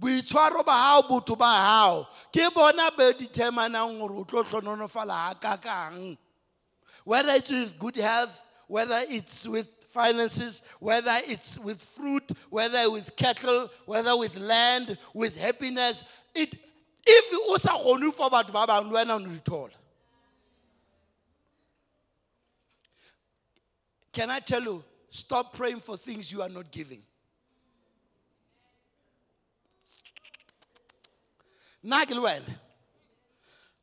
boitshwaro 0.00 0.64
ba 0.64 0.72
hao 0.72 1.02
botho 1.02 1.36
ba 1.36 1.44
hao. 1.44 2.08
Ke 2.32 2.52
bona 2.54 2.90
determinang 2.90 3.98
gore 3.98 4.16
o 4.16 4.24
tlo 4.24 4.42
tlhononofala 4.44 5.10
ha 5.10 5.34
kakang 5.38 6.16
whether 7.04 7.32
it's 7.32 7.50
with 7.50 7.78
good 7.78 7.96
health 7.96 8.46
whether 8.66 9.02
it's 9.08 9.46
with 9.46 9.68
finances 9.88 10.62
whether 10.78 11.16
it's 11.26 11.58
with 11.58 11.82
fruit 11.82 12.30
whether 12.48 12.90
with 12.90 13.14
cattle 13.16 13.68
whether 13.84 14.16
with 14.16 14.38
land 14.38 14.96
with 15.12 15.36
happiness 15.38 16.04
it 16.34 16.54
if 17.06 17.24
o 17.50 17.56
sa 17.58 17.76
kgone 17.76 18.12
for 18.12 18.30
batho 18.30 18.52
ba 18.52 18.66
bang 18.66 18.90
le 18.90 19.04
wena 19.04 19.16
o 19.16 19.40
thola 19.44 19.79
can 24.12 24.30
i 24.30 24.38
tell 24.40 24.62
you 24.62 24.84
stop 25.10 25.52
praying 25.54 25.80
for 25.80 25.96
things 25.96 26.30
you 26.32 26.40
are 26.42 26.48
not 26.48 26.70
giving. 26.70 27.02
Nna 31.84 32.04
ke 32.06 32.10
le 32.14 32.20
wena? 32.20 32.58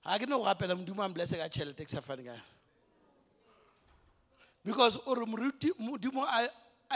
Ga 0.05 0.17
ke 0.17 0.29
no 0.29 0.39
go 0.39 0.46
gapela 0.46 0.75
modimo 0.75 1.03
a 1.05 1.10
blesse 1.10 1.38
ka 1.38 1.48
tšhelete 1.50 1.84
ke 1.84 1.89
sa 1.89 2.01
fane 2.01 2.24
ka 2.24 2.31
because 4.63 4.98
o 5.05 5.15
re 5.15 5.25
moruti 5.25 5.72
modimo 5.79 6.24
a 6.24 6.48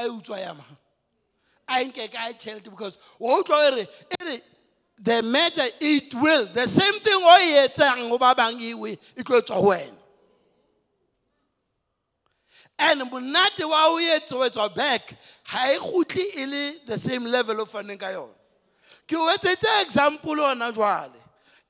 e 0.04 0.08
utswa 0.10 0.40
yama 0.40 0.64
a 1.68 1.84
nke 1.84 2.12
ka 2.12 2.30
e 2.30 2.34
tšhelete 2.34 2.70
because 2.70 2.98
wa 3.20 3.42
utlwa 3.42 3.72
e 3.72 3.76
re 3.76 3.88
e 4.36 4.42
the 5.00 5.24
measure 5.24 5.68
it 5.80 6.14
will 6.14 6.46
the 6.54 6.68
same 6.68 7.00
thing 7.00 7.16
o 7.16 7.38
e 7.40 7.68
etsang 7.68 8.10
go 8.10 8.18
ba 8.18 8.36
bang 8.36 8.60
ewe 8.60 8.98
e 9.18 9.24
wena 9.24 10.01
and 12.82 13.02
monate 13.02 13.64
wa 13.70 13.88
o 13.90 14.00
etse 14.00 14.34
o 14.34 14.40
etswa 14.50 14.74
back 14.74 15.16
ga 15.46 15.74
e 15.74 15.78
gotle 15.78 16.24
e 16.36 16.46
le 16.46 16.80
the 16.88 16.98
same 16.98 17.26
level 17.26 17.62
o 17.62 17.66
faneng 17.66 18.00
ka 18.00 18.08
yona. 18.08 18.34
Ke 19.08 19.16
o 19.16 19.30
etsetse 19.30 19.82
example 19.82 20.42
ona 20.42 20.72
jwale. 20.72 21.20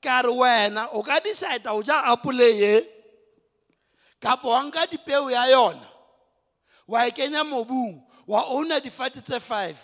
Ka 0.00 0.22
re 0.22 0.30
wena 0.30 0.88
o 0.92 1.02
ka 1.02 1.20
decide 1.20 1.66
o 1.66 1.82
ja 1.82 2.02
apole 2.02 2.58
ye 2.58 2.86
kapo 4.20 4.48
wa 4.48 4.62
nka 4.62 4.86
dipeo 4.86 5.30
ya 5.30 5.46
yona 5.50 5.86
wa 6.88 7.06
e 7.06 7.10
kenya 7.10 7.44
mobung 7.44 8.02
wa 8.26 8.42
owna 8.48 8.80
difate 8.80 9.20
tse 9.22 9.38
five 9.40 9.78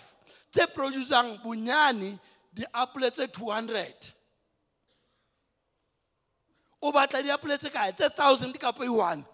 tse 0.51 0.65
producang 0.67 1.37
bonyane 1.43 2.19
diapole 2.53 3.11
tse 3.11 3.27
two 3.27 3.49
hundred. 3.49 3.95
O 6.81 6.91
batla 6.91 7.21
diapole 7.21 7.57
tse 7.57 7.69
kae? 7.69 7.91
Tse 7.91 8.09
thousand 8.09 8.59
kapo 8.59 8.83
e 8.83 8.89
one 8.89 9.25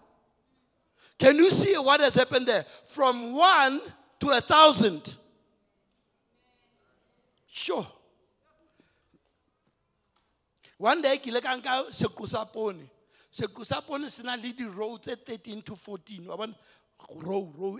can 1.18 1.36
you 1.36 1.50
see 1.50 1.74
what 1.74 2.00
has 2.00 2.14
happened 2.14 2.46
there? 2.46 2.64
From 2.84 3.32
one 3.34 3.80
to 4.20 4.28
a 4.30 4.40
thousand. 4.40 5.16
Sure. 7.50 7.86
One 10.78 11.00
day 11.00 11.16
ke 11.16 11.28
ile 11.28 11.40
ka 11.40 11.56
nka 11.56 11.88
seqo 11.88 12.28
sa 12.28 12.44
pone 12.44 12.90
seqo 13.32 13.64
se 13.64 14.52
di-row 14.52 14.98
tse 14.98 15.16
13 15.16 15.62
to 15.62 15.74
14 15.74 16.26
wa 16.26 16.36
bona 16.36 16.54
row 17.24 17.50
row 17.56 17.78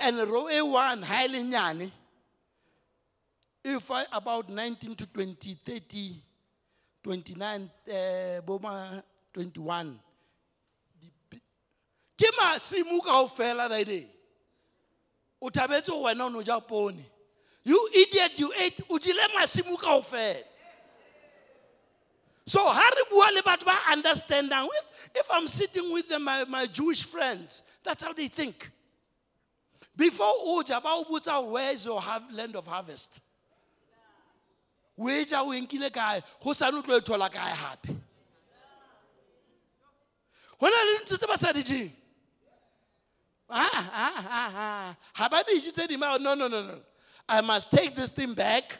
and 0.00 0.18
row 0.30 0.48
e 0.48 0.60
one 0.60 1.02
ha 1.02 1.24
e 1.24 1.92
e 3.64 3.78
fa 3.80 4.04
about 4.12 4.48
19 4.50 4.94
to 4.94 5.06
20 5.06 5.54
30 5.64 6.22
29 7.08 7.70
eh, 7.86 8.40
boma 8.44 9.02
21 9.32 9.94
Di- 11.30 11.40
ke 12.18 12.30
masimo 12.38 13.00
kaofela 13.00 13.66
that 13.66 13.86
day 13.86 14.06
o 15.40 15.48
thabetse 15.48 15.86
go 15.86 16.02
wena 16.02 16.26
o 16.26 16.28
no 16.28 16.42
ja 16.42 16.60
pone 16.60 17.02
you 17.64 17.88
idiot 17.94 18.38
you 18.38 18.52
ate 18.60 18.82
o 18.90 18.98
jele 18.98 19.26
masimo 19.34 19.78
kaofela. 19.78 20.42
So 22.46 22.60
ha 22.60 22.90
re 22.94 23.02
bua 23.10 23.30
le 23.34 23.42
batho 23.42 23.64
ba 23.64 23.78
understandang 23.88 24.68
if 25.14 25.26
i'm 25.30 25.48
sitting 25.48 25.90
with 25.90 26.10
them, 26.10 26.24
my, 26.24 26.44
my 26.44 26.66
jewish 26.66 27.04
friends 27.04 27.62
that's 27.82 28.04
how 28.04 28.12
they 28.12 28.28
think. 28.28 28.70
Before 29.96 30.26
o 30.28 30.62
ja 30.66 30.78
ba 30.78 30.88
o 30.90 31.04
botsa 31.04 31.42
where 31.50 31.72
is 31.72 31.86
your 31.86 32.02
land 32.32 32.54
of 32.54 32.66
harvest 32.66 33.20
o 34.98 35.08
e 35.08 35.24
ja 35.24 35.42
o 35.42 35.54
e 35.54 35.60
nkile 35.60 35.90
kae 35.90 36.22
go 36.42 36.52
sane 36.52 36.78
o 36.78 36.82
tlo 36.82 36.96
e 36.98 37.00
thola 37.00 37.28
kae 37.30 37.54
gape 37.62 37.94
go 40.60 40.66
na 40.68 40.82
le 40.84 40.98
ntho 41.04 41.16
tse 41.16 41.26
ba 41.26 41.38
sa 41.38 41.52
di 41.52 41.62
jeng 41.62 41.92
Ah, 43.50 43.90
ah, 43.94 44.26
ah, 44.28 44.52
ah. 45.16 45.24
About 45.26 45.46
this? 45.46 45.64
You 45.64 45.72
said, 45.72 45.90
no, 45.98 46.18
no, 46.18 46.34
no, 46.34 46.48
no. 46.48 46.74
I 47.26 47.40
must 47.40 47.70
take 47.70 47.94
this 47.94 48.10
thing 48.10 48.34
back 48.34 48.76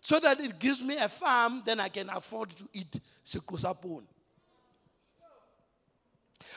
so 0.00 0.20
that 0.20 0.38
it 0.38 0.56
gives 0.60 0.80
me 0.80 0.96
a 0.98 1.08
farm, 1.08 1.62
then 1.64 1.80
I 1.80 1.88
can 1.88 2.08
afford 2.10 2.50
to 2.50 2.68
eat 2.72 3.00
sekusapon. 3.24 4.04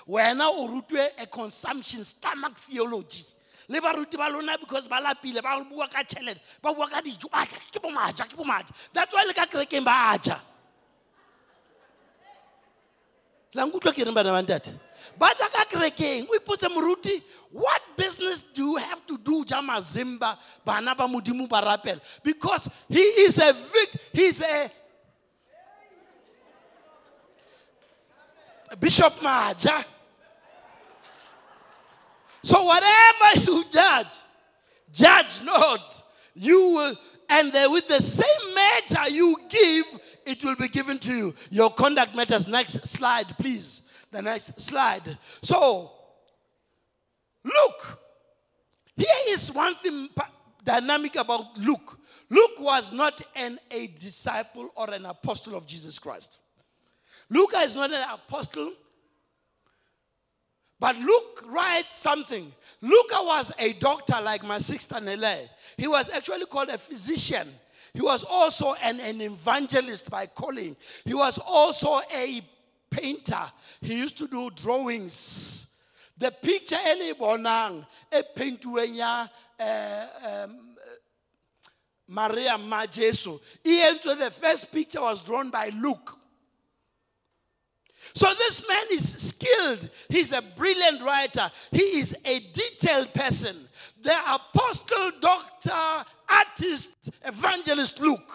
wena 0.07 0.47
o 0.49 0.67
rutwe 0.67 1.05
a 1.21 1.25
consumption 1.25 2.03
stomach 2.03 2.57
theology 2.57 3.25
le 3.69 3.81
baruti 3.81 4.17
ba 4.17 4.29
lona 4.29 4.57
because 4.57 4.88
ba 4.88 5.01
lapile 5.01 5.41
ba 5.41 5.59
bua 5.63 5.88
ka 5.88 6.03
tšhelete 6.03 6.39
ba 6.62 6.74
bua 6.74 6.88
ka 6.88 7.01
dijo. 7.01 7.27
A 7.33 7.45
ja 7.45 7.57
ke 7.71 7.79
bomaja 7.79 8.27
ke 8.27 8.36
bomaja. 8.36 8.71
That's 8.93 9.13
why 9.13 9.24
le 9.27 9.33
ka 9.33 9.45
kerekeng 9.45 9.83
ba 9.83 10.17
ja 10.21 10.39
la 13.53 13.65
nkutlwa 13.65 13.93
ke 13.93 14.05
reng 14.05 14.13
bana 14.13 14.31
ba 14.31 14.41
ntate? 14.41 14.71
Ba 15.17 15.33
ja 15.38 15.50
ka 15.50 15.65
kerekeng 15.65 16.29
o 16.29 16.36
ipotse 16.36 16.69
moruti 16.69 17.21
what 17.51 17.81
business 17.97 18.41
do 18.41 18.62
you 18.62 18.75
have 18.77 19.05
to 19.05 19.17
do 19.17 19.43
ja 19.43 19.62
mazimba 19.62 20.38
bana 20.63 20.95
ba 20.95 21.07
modimo 21.07 21.47
ba 21.50 21.62
rapela? 21.62 22.00
Because 22.24 22.69
he 22.88 23.00
is 23.00 23.39
a 23.39 23.53
vict 23.53 23.97
he's 24.13 24.41
a 24.41 24.71
bishop 28.80 29.21
maja 29.23 29.84
so 32.43 32.63
whatever 32.63 33.41
you 33.41 33.63
judge 33.69 34.13
judge 34.93 35.43
not. 35.43 36.04
You 36.34 36.69
will 36.69 36.95
and 37.30 37.52
then 37.52 37.71
with 37.71 37.88
the 37.88 38.02
same 38.02 38.56
measure 38.56 39.10
you 39.10 39.38
give 39.50 39.86
it 40.26 40.43
will 40.43 40.56
be 40.56 40.67
given 40.67 41.00
to 41.00 41.13
you. 41.13 41.36
Your 41.50 41.69
conduct 41.69 42.15
matters. 42.15 42.47
Next 42.47 42.86
slide 42.88 43.38
please. 43.38 43.84
The 44.12 44.21
next 44.21 44.60
slide. 44.60 45.17
So 45.41 45.91
look. 47.43 48.00
Here 48.95 49.08
is 49.30 49.52
one 49.52 49.76
thing 49.76 50.10
dynamic 50.63 51.15
about 51.15 51.58
luke. 51.58 52.00
Luke 52.30 52.60
was 52.60 52.91
not 52.91 53.21
an 53.36 53.60
a 53.71 53.88
disciple 53.88 54.69
or 54.76 54.89
an 54.91 55.06
apostle 55.06 55.56
of 55.56 55.65
jesus 55.67 56.00
christ. 56.00 56.39
Luke 57.30 57.54
is 57.58 57.76
not 57.76 57.91
an 57.91 58.04
apostle 58.12 58.71
but 60.79 60.95
Luke 60.97 61.43
writes 61.47 61.95
something. 61.95 62.51
Luke 62.81 63.11
was 63.11 63.51
a 63.57 63.73
doctor 63.73 64.15
like 64.21 64.43
my 64.45 64.59
sister 64.59 64.99
Nele. 64.99 65.49
He 65.77 65.87
was 65.87 66.09
actually 66.09 66.45
called 66.45 66.69
a 66.69 66.77
physician. 66.77 67.47
He 67.93 68.01
was 68.01 68.23
also 68.23 68.75
an, 68.83 68.99
an 68.99 69.21
evangelist 69.21 70.11
by 70.11 70.27
calling. 70.27 70.75
He 71.03 71.15
was 71.15 71.39
also 71.39 71.99
a 72.13 72.41
painter. 72.89 73.51
He 73.81 73.97
used 73.97 74.17
to 74.17 74.27
do 74.27 74.49
drawings. 74.51 75.67
The 76.17 76.31
picture 76.31 76.77
ele 76.83 77.13
bonang 77.15 77.85
e 78.11 78.21
paintuweng 78.35 78.95
ya 78.95 79.27
eh, 79.59 80.47
Maria 82.07 82.57
Majesu. 82.57 83.39
He 83.63 83.81
entered 83.81 84.15
the 84.15 84.31
first 84.31 84.71
picture 84.71 85.01
was 85.01 85.21
drawn 85.21 85.49
by 85.49 85.69
Luke. 85.75 86.16
So 88.13 88.28
this 88.36 88.67
man 88.67 88.84
is 88.91 89.30
skilled. 89.30 89.89
He's 90.10 90.32
a 90.32 90.41
brilliant 90.41 91.02
writer. 91.02 91.50
He 91.72 92.00
is 92.00 92.15
a 92.26 92.39
detailed 92.39 93.13
person. 93.13 93.67
The 94.02 94.15
apostle, 94.28 95.12
doctor, 95.20 96.06
artist, 96.30 97.12
evangelist 97.24 98.00
Luke. 98.00 98.32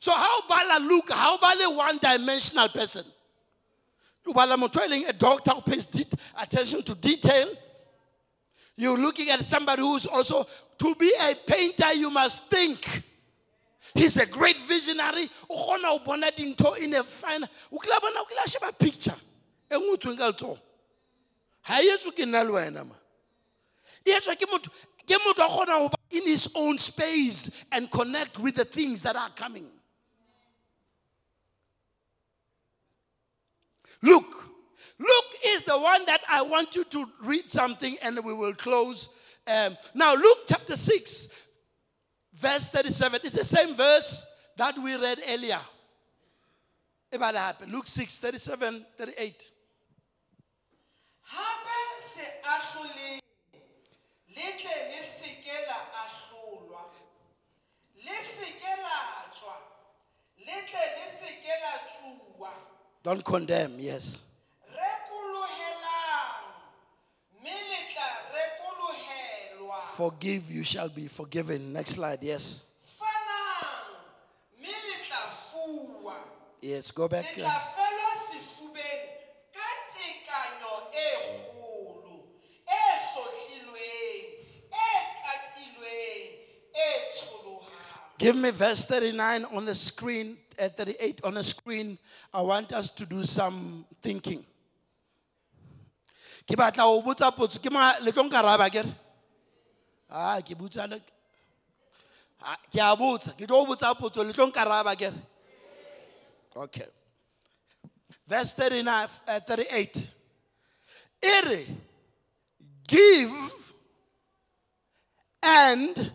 So 0.00 0.12
how 0.12 0.40
about 0.40 0.80
a 0.80 0.84
Luke? 0.84 1.10
How 1.12 1.36
about 1.36 1.56
a 1.62 1.70
one-dimensional 1.70 2.68
person? 2.70 3.04
Ubala 4.26 4.56
motho 4.56 5.08
a 5.08 5.12
doctor 5.12 5.52
who 5.52 5.60
pays 5.62 5.84
det- 5.84 6.14
attention 6.40 6.82
to 6.82 6.94
detail. 6.94 7.54
You're 8.76 8.98
looking 8.98 9.30
at 9.30 9.46
somebody 9.46 9.82
who's 9.82 10.06
also 10.06 10.46
to 10.78 10.94
be 10.94 11.12
a 11.20 11.34
painter. 11.34 11.92
You 11.92 12.10
must 12.10 12.48
think. 12.48 13.02
He's 13.94 14.16
a 14.16 14.26
great 14.26 14.60
visionary. 14.62 15.28
In 16.80 16.94
a 16.94 17.04
fine. 17.04 17.48
Picture. 18.78 19.16
E 19.70 19.76
nngwe 19.76 19.96
tsweng 19.96 20.16
ka 25.36 25.90
in 26.10 26.22
his 26.26 26.48
own 26.54 26.78
space 26.78 27.50
and 27.70 27.90
connect 27.90 28.38
with 28.38 28.54
the 28.56 28.64
things 28.64 29.02
that 29.02 29.16
are 29.16 29.30
coming. 29.30 29.66
Look, 34.02 34.24
Luke 34.98 35.34
is 35.46 35.62
the 35.62 35.78
one 35.78 36.04
that 36.06 36.20
I 36.28 36.42
want 36.42 36.74
you 36.74 36.84
to 36.84 37.06
read 37.24 37.48
something 37.48 37.96
and 38.02 38.18
we 38.24 38.34
will 38.34 38.54
close. 38.54 39.08
Um, 39.46 39.76
now, 39.94 40.14
Luke 40.14 40.40
chapter 40.46 40.76
6, 40.76 41.28
verse 42.42 42.68
37. 42.68 43.20
It's 43.24 43.36
the 43.36 43.44
same 43.44 43.74
verse 43.74 44.26
that 44.56 44.76
we 44.78 44.96
read 44.96 45.18
earlier. 45.30 45.60
About 47.12 47.34
happen. 47.34 47.70
Luke 47.70 47.86
6, 47.86 48.18
37, 48.18 48.84
38. 48.96 49.50
Hape 51.22 51.78
se 52.00 52.26
ahloleng, 52.44 53.20
le 54.28 54.48
tle 54.58 54.76
le 54.90 55.00
se 55.04 55.30
ke 55.44 55.56
la 55.68 55.78
ahlolwa. 56.02 56.82
Le 57.96 58.16
se 58.16 58.48
ke 58.60 58.72
la 58.82 58.98
tswa, 59.32 59.56
le 60.38 60.56
tle 60.68 60.84
le 60.96 61.06
se 61.18 61.30
ke 61.44 61.54
la 61.62 61.74
tsuwa. 61.92 62.52
Don't 63.02 63.24
condemn, 63.24 63.78
yes. 63.78 64.22
Rekolohelang, 64.68 66.48
mme 67.40 67.56
le 67.70 67.80
tla 67.92 68.08
rekolohelwa. 68.32 69.81
Forgive, 69.92 70.50
you 70.50 70.64
shall 70.64 70.88
be 70.88 71.06
forgiven. 71.06 71.72
Next 71.72 71.90
slide, 71.96 72.22
yes. 72.22 72.64
Fanang, 72.96 74.00
mme 74.58 74.72
le 74.72 74.96
tla 75.04 75.20
fuwa. 75.28 76.14
Yes, 76.62 76.90
go 76.90 77.08
back. 77.08 77.26
Uh, 77.26 77.44
tla 77.44 77.52
felwa 77.76 78.12
sefubeng 78.24 79.04
ka 79.52 79.68
tekanyo 79.92 80.72
kgolo, 80.88 82.24
hlohlilweng, 82.64 84.24
katilweng, 85.20 86.28
tsholohang. 87.12 88.18
Give 88.18 88.36
me 88.36 88.50
verse 88.50 88.86
39 88.86 89.44
on 89.52 89.66
the 89.66 89.74
screen, 89.74 90.38
uh, 90.58 90.68
38 90.68 91.20
on 91.22 91.34
the 91.34 91.44
screen. 91.44 91.98
I 92.32 92.40
want 92.40 92.72
us 92.72 92.88
to 92.88 93.04
do 93.04 93.24
some 93.24 93.84
thinking. 94.00 94.42
Ke 96.48 96.56
batla 96.56 96.88
ho 96.88 97.02
botsa 97.02 97.28
potso 97.30 97.60
ke 97.60 97.70
ma 97.70 97.92
le 98.00 98.10
tlo 98.10 98.24
nkaraba 98.24 98.72
ke 98.72 98.82
re? 100.12 100.18
Ah, 100.18 100.40
ke 100.40 100.54
botsa 100.54 100.88
le 100.88 101.00
Ah, 102.44 102.56
ke 102.70 102.80
a 102.80 102.96
botsa, 102.96 103.36
ke 103.36 103.46
tlo 103.46 103.66
botsa 103.66 103.94
potso 103.94 104.24
le 104.24 104.32
tlo 104.32 104.50
nkaraba 104.50 104.96
ke 104.96 105.10
re? 105.10 105.20
Okay. 106.54 106.86
verse 108.26 108.54
39, 108.54 109.08
uh, 109.28 109.40
38. 109.40 110.06
Ere, 111.22 111.64
give, 112.88 113.30
and 115.42 116.12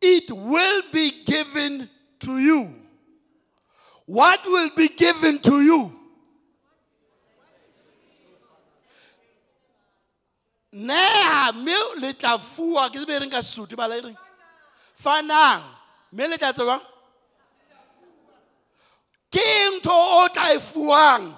it 0.00 0.30
will 0.30 0.82
be 0.92 1.24
given 1.24 1.88
to 2.20 2.38
you. 2.38 2.74
What 4.06 4.40
will 4.46 4.70
be 4.76 4.88
given 4.88 5.38
to 5.40 5.60
you? 5.62 5.92
Neha 10.76 11.52
mme 11.52 12.00
le 12.00 12.12
tla 12.12 12.36
fuwa 12.38 12.90
ke 12.90 13.00
tsebe 13.00 13.16
e 13.16 13.20
reng 13.24 13.32
ka 13.32 13.40
sesotho 13.40 13.76
ba 13.76 13.88
la 13.88 13.96
e 13.96 14.04
reng? 14.10 14.18
Fanang. 14.96 15.64
Mme 16.12 16.28
le 16.28 16.38
tla 16.38 16.52
tsebang 16.52 16.84
ke 19.32 19.48
ntho 19.76 19.96
o 20.20 20.28
tla 20.28 20.52
e 20.54 20.60
fuwang. 20.60 21.34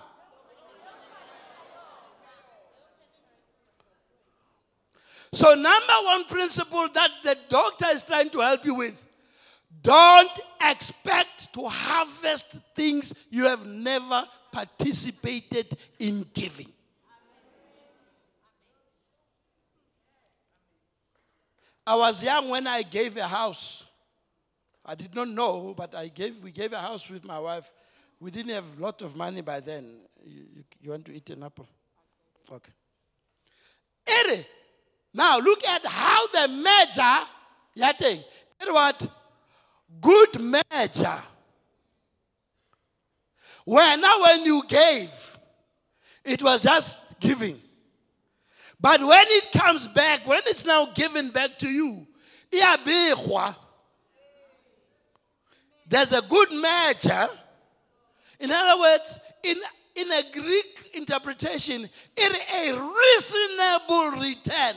So, 5.33 5.55
number 5.55 5.98
one 6.05 6.24
principle 6.24 6.88
that 6.94 7.11
the 7.22 7.37
doctor 7.48 7.87
is 7.92 8.03
trying 8.03 8.31
to 8.31 8.40
help 8.40 8.64
you 8.64 8.74
with 8.74 9.05
don't 9.83 10.40
expect 10.64 11.53
to 11.53 11.68
harvest 11.68 12.59
things 12.74 13.12
you 13.31 13.44
have 13.44 13.66
never 13.66 14.24
participated 14.51 15.77
in 15.98 16.27
giving. 16.33 16.72
I 21.88 21.94
was 21.96 22.22
young 22.22 22.51
when 22.51 22.66
I 22.66 22.83
gave 22.83 23.16
a 23.16 23.27
house. 23.27 23.87
I 24.85 24.94
did 24.94 25.14
not 25.14 25.29
know, 25.29 25.72
but 25.74 25.94
I 25.94 26.09
gave, 26.09 26.37
we 26.42 26.53
gave 26.53 26.74
a 26.74 26.79
house 26.79 27.09
with 27.09 27.24
my 27.24 27.38
wife. 27.38 27.72
We 28.20 28.31
didn't 28.31 28.53
have 28.53 28.66
a 28.79 28.83
lot 28.83 29.01
of 29.01 29.16
money 29.16 29.40
by 29.40 29.61
then. 29.61 29.96
You, 30.22 30.42
you, 30.55 30.64
you 30.83 30.90
want 30.90 31.07
to 31.07 31.14
eat 31.14 31.31
an 31.31 31.44
apple? 31.44 31.66
Okay. 32.53 32.72
Ere. 34.07 34.44
Now 35.14 35.38
look 35.38 35.64
at 35.64 35.87
how 35.87 36.27
the 36.27 36.48
measure, 36.48 37.27
yate, 37.74 38.22
it 38.61 38.70
what? 38.70 39.07
Good 39.98 40.40
measure. 40.42 41.22
When 43.64 43.98
now 44.03 44.20
when 44.20 44.44
you 44.44 44.62
gave, 44.68 45.38
it 46.22 46.42
was 46.42 46.61
just 46.61 47.18
giving. 47.18 47.59
But 48.80 49.00
when 49.00 49.24
it 49.26 49.50
comes 49.52 49.88
back, 49.88 50.26
when 50.26 50.40
it's 50.46 50.64
now 50.64 50.86
given 50.94 51.30
back 51.30 51.58
to 51.58 51.68
you, 51.68 52.06
there's 55.88 56.12
a 56.12 56.22
good 56.22 56.52
measure. 56.52 57.28
In 58.38 58.50
other 58.52 58.80
words, 58.80 59.18
in, 59.42 59.56
in 59.96 60.12
a 60.12 60.22
Greek 60.32 60.90
interpretation, 60.94 61.88
it 62.16 62.32
is 62.32 62.68
a 62.68 62.80
reasonable 62.80 64.10
return. 64.20 64.76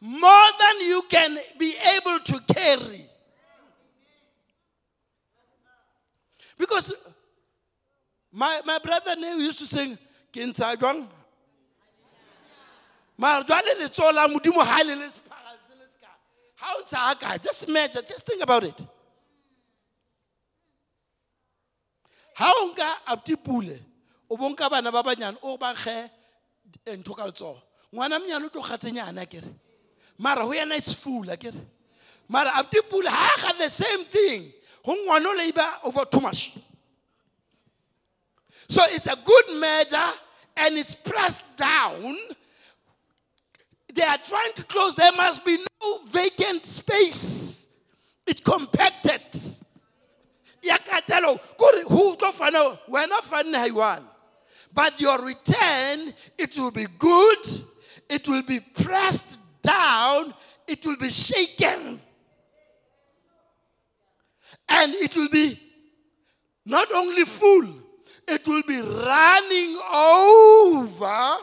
More 0.00 0.46
than 0.58 0.80
you 0.86 1.02
can 1.08 1.38
be 1.58 1.74
able 1.96 2.18
to 2.20 2.40
carry. 2.54 3.06
Because 6.58 6.92
my, 8.32 8.60
my 8.64 8.78
brother 8.78 9.16
Neil 9.16 9.38
used 9.40 9.58
to 9.58 9.66
sing, 9.66 9.98
Kinsajwang. 10.32 11.08
Mara 13.18 13.44
jwale 13.44 13.74
letsoho 13.78 14.12
la 14.12 14.28
modimo 14.28 14.60
ha 14.60 14.82
le 14.82 14.94
le 14.94 15.10
sephagatse 15.10 15.74
le 15.78 15.86
seka. 15.86 16.10
Ha 16.56 16.74
o 16.76 17.38
just 17.38 17.68
measure 17.68 18.02
just 18.02 18.26
think 18.26 18.42
about 18.42 18.64
it. 18.64 18.86
Ha 22.34 22.52
o 22.56 22.72
nka 22.72 22.96
aptipule 23.06 23.78
o 24.30 24.36
bo 24.36 24.48
nka 24.50 24.70
bana 24.70 24.92
ba 24.92 25.02
banyane 25.02 25.38
o 25.42 25.56
ba 25.56 25.74
kge 25.74 26.10
ntho 26.86 27.16
ka 27.16 27.24
letsoho. 27.26 27.62
Ngwana 27.94 28.18
monyane 28.18 28.46
o 28.46 28.48
tlo 28.48 28.62
kgatsenyana 28.62 29.26
kere. 29.28 29.48
Mara 30.18 30.42
ho 30.42 30.52
yena 30.52 30.76
it's 30.76 30.92
full 30.92 31.24
akere 31.24 31.60
mara 32.28 32.50
aptipule 32.50 33.06
ha 33.08 33.32
a 33.36 33.40
ga 33.40 33.58
the 33.58 33.70
same 33.70 34.04
thing. 34.04 34.52
Ho 34.84 34.92
ngwana 34.92 35.78
o 35.84 35.88
over 35.88 36.04
too 36.04 36.20
much. 36.20 36.52
So 38.68 38.82
it's 38.88 39.06
a 39.06 39.16
good 39.16 39.60
measure 39.60 40.12
and 40.56 40.76
it's 40.76 40.94
pressed 40.94 41.56
down 41.56 42.16
they 43.96 44.04
are 44.04 44.18
trying 44.18 44.52
to 44.54 44.62
close, 44.64 44.94
there 44.94 45.12
must 45.12 45.44
be 45.44 45.56
no 45.56 45.98
vacant 46.06 46.64
space. 46.66 47.68
It's 48.26 48.40
compacted. 48.40 49.22
Yakatelo, 50.62 51.40
who 51.88 52.16
go 52.16 52.78
We're 52.88 53.06
not 53.06 53.24
finding 53.24 53.74
one. 53.74 54.04
But 54.72 55.00
your 55.00 55.18
return, 55.20 56.12
it 56.36 56.58
will 56.58 56.70
be 56.70 56.86
good, 56.98 57.38
it 58.10 58.28
will 58.28 58.42
be 58.42 58.60
pressed 58.60 59.38
down, 59.62 60.34
it 60.68 60.84
will 60.84 60.96
be 60.96 61.08
shaken. 61.08 62.00
And 64.68 64.94
it 64.94 65.16
will 65.16 65.30
be 65.30 65.58
not 66.66 66.92
only 66.92 67.24
full, 67.24 67.66
it 68.28 68.46
will 68.46 68.62
be 68.62 68.80
running 68.80 69.78
over 69.94 71.36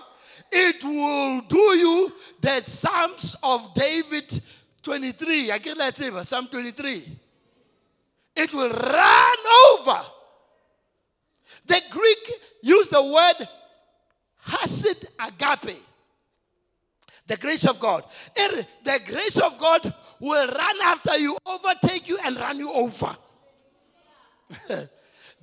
it 0.55 0.83
will 0.83 1.41
do 1.41 1.77
you 1.77 2.13
that 2.41 2.67
Psalms 2.67 3.35
of 3.41 3.73
David 3.73 4.39
23. 4.83 5.51
I 5.51 5.57
get 5.57 5.77
that 5.77 5.97
say 5.97 6.11
Psalm 6.23 6.47
23. 6.47 7.19
It 8.35 8.53
will 8.53 8.69
run 8.69 9.37
over. 9.71 10.01
The 11.65 11.81
Greek 11.89 12.31
used 12.61 12.91
the 12.91 13.03
word 13.03 13.47
hasid 14.47 15.05
agape. 15.19 15.81
The 17.25 17.37
grace 17.37 17.65
of 17.65 17.79
God. 17.79 18.03
It, 18.35 18.67
the 18.83 18.99
grace 19.05 19.39
of 19.39 19.57
God 19.57 19.93
will 20.19 20.47
run 20.47 20.75
after 20.83 21.17
you, 21.17 21.37
overtake 21.45 22.09
you, 22.09 22.17
and 22.23 22.35
run 22.35 22.59
you 22.59 22.71
over. 22.71 23.15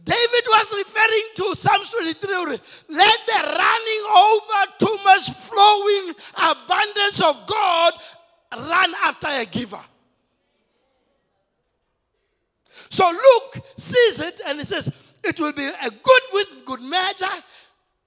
David 0.04 0.44
was 0.48 0.74
referring 0.76 1.24
to 1.36 1.54
Psalms 1.54 1.90
23. 1.90 2.58
Let 2.88 3.18
the 3.26 3.56
running 3.58 4.04
over 4.16 4.72
too 4.78 4.98
much 5.04 5.30
flowing 5.30 6.14
abundance 6.36 7.22
of 7.22 7.46
God 7.46 7.94
run 8.56 8.94
after 9.04 9.28
a 9.28 9.44
giver. 9.44 9.80
So 12.88 13.08
Luke 13.08 13.64
sees 13.76 14.20
it 14.20 14.40
and 14.46 14.58
he 14.58 14.64
says, 14.64 14.92
It 15.22 15.38
will 15.38 15.52
be 15.52 15.66
a 15.66 15.90
good 15.90 16.22
with 16.32 16.64
good 16.64 16.80
measure. 16.82 17.26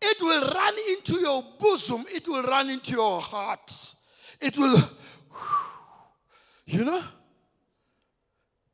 It 0.02 0.22
will 0.22 0.50
run 0.50 0.74
into 0.90 1.22
your 1.22 1.44
bosom. 1.58 2.06
It 2.14 2.28
will 2.28 2.44
run 2.44 2.70
into 2.70 2.92
your 2.92 3.22
heart. 3.22 3.96
It 4.42 4.58
will, 4.58 4.78
you 6.66 6.84
know? 6.84 7.02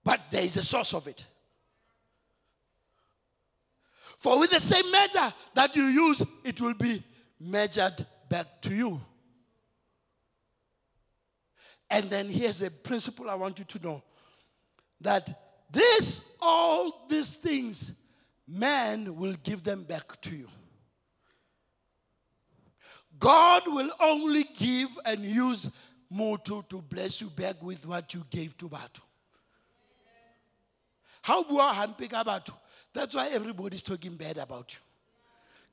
But 0.03 0.21
there 0.31 0.43
is 0.43 0.57
a 0.57 0.63
source 0.63 0.93
of 0.95 1.07
it. 1.07 1.25
For 4.19 4.37
with 4.37 4.51
the 4.51 4.59
same 4.59 4.91
measure 4.91 5.33
that 5.53 5.73
you 5.77 5.83
use, 5.83 6.21
it 6.43 6.59
will 6.59 6.73
be 6.73 7.01
measured 7.39 8.05
back 8.27 8.61
to 8.63 8.75
you. 8.75 8.99
And 11.89 12.09
then 12.09 12.29
here's 12.29 12.61
a 12.61 12.69
principle 12.69 13.29
I 13.29 13.35
want 13.35 13.59
you 13.59 13.65
to 13.65 13.79
know 13.81 14.03
that 14.99 15.63
this, 15.71 16.29
all 16.41 17.05
these 17.09 17.35
things, 17.35 17.93
man 18.45 19.15
will 19.15 19.35
give 19.41 19.63
them 19.63 19.83
back 19.83 20.19
to 20.21 20.35
you. 20.35 20.47
God 23.17 23.63
will 23.67 23.89
only 24.01 24.43
give 24.57 24.89
and 25.05 25.23
use 25.23 25.71
Moto 26.09 26.59
to 26.61 26.81
bless 26.81 27.21
you 27.21 27.29
back 27.29 27.63
with 27.63 27.85
what 27.85 28.13
you 28.13 28.25
gave 28.29 28.57
to 28.57 28.67
Batu. 28.67 29.01
How 31.21 31.41
bua 31.43 31.71
handpick 31.73 32.11
Batu? 32.25 32.51
That's 32.93 33.15
why 33.15 33.29
everybody's 33.29 33.81
talking 33.81 34.15
bad 34.15 34.37
about 34.37 34.73
you. 34.73 34.79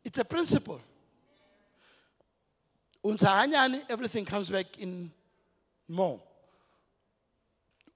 It's 0.05 0.19
a 0.19 0.25
principle. 0.25 0.81
Everything 3.89 4.25
comes 4.25 4.51
back 4.51 4.79
in 4.79 5.11
more. 5.89 6.21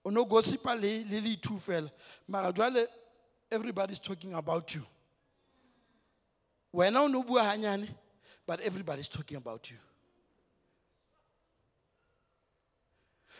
Ono 0.05 0.25
gossipa 0.25 0.75
le 0.81 1.05
le 1.21 1.37
two 1.37 1.59
fell. 1.59 1.91
Everybody's 3.51 3.99
talking 3.99 4.35
about 4.35 4.75
you. 4.75 4.87
Wena 6.73 7.11
no 7.11 7.23
bua 7.23 7.43
hanyani, 7.43 7.89
but 8.47 8.61
everybody's 8.61 9.09
talking 9.09 9.37
about 9.37 9.69
you. 9.71 9.77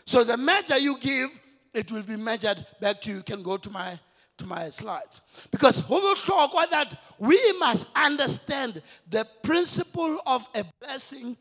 So 0.05 0.25
the 0.25 0.37
measure 0.37 0.79
you 0.79 0.99
give, 0.99 1.31
it 1.73 1.93
will 1.93 2.03
be 2.03 2.17
measured 2.17 2.67
back 2.81 3.01
to 3.03 3.11
you. 3.11 3.17
You 3.19 3.23
can 3.23 3.43
go 3.43 3.57
to 3.57 3.71
my 3.71 3.99
to 4.41 4.47
my 4.47 4.69
slides. 4.71 5.21
Because 5.51 5.89
we 5.89 5.97
will 5.97 6.17
talk 6.17 6.53
about 6.53 6.71
that 6.71 6.99
we 7.19 7.39
must 7.59 7.89
understand 7.95 8.83
the 9.09 9.27
principle 9.43 10.21
of 10.27 10.49
a 10.55 10.65
blessing 10.81 11.37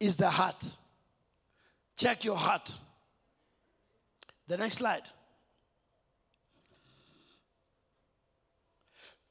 is 0.00 0.16
the 0.16 0.28
heart. 0.28 0.76
Check 1.96 2.24
your 2.24 2.36
heart. 2.36 2.78
The 4.46 4.56
next 4.56 4.76
slide. 4.76 5.02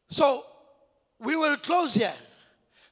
So 0.09 0.45
we 1.19 1.35
will 1.35 1.57
close 1.57 1.95
here. 1.95 2.13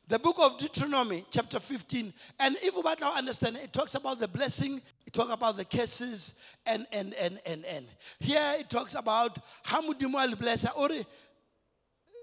The 0.07 0.19
book 0.19 0.35
of 0.39 0.59
Deuteronomy, 0.59 1.25
chapter 1.31 1.59
15. 1.59 2.13
And 2.39 2.55
if 2.61 2.75
we 2.75 2.81
want 2.81 2.99
to 2.99 3.07
understand, 3.07 3.57
it 3.57 3.73
talks 3.73 3.95
about 3.95 4.19
the 4.19 4.27
blessing, 4.27 4.79
it 5.05 5.13
talks 5.13 5.33
about 5.33 5.57
the 5.57 5.65
curses, 5.65 6.35
and 6.63 6.85
and 6.91 7.15
and 7.15 7.39
and 7.43 7.65
and. 7.65 7.87
Here 8.19 8.55
it 8.59 8.69
talks 8.69 8.93
about 8.93 9.39
how 9.63 9.81
modimo 9.81 10.23
a 10.23 10.27
le 10.27 10.35
blessa. 10.35 10.77
Ore 10.77 11.03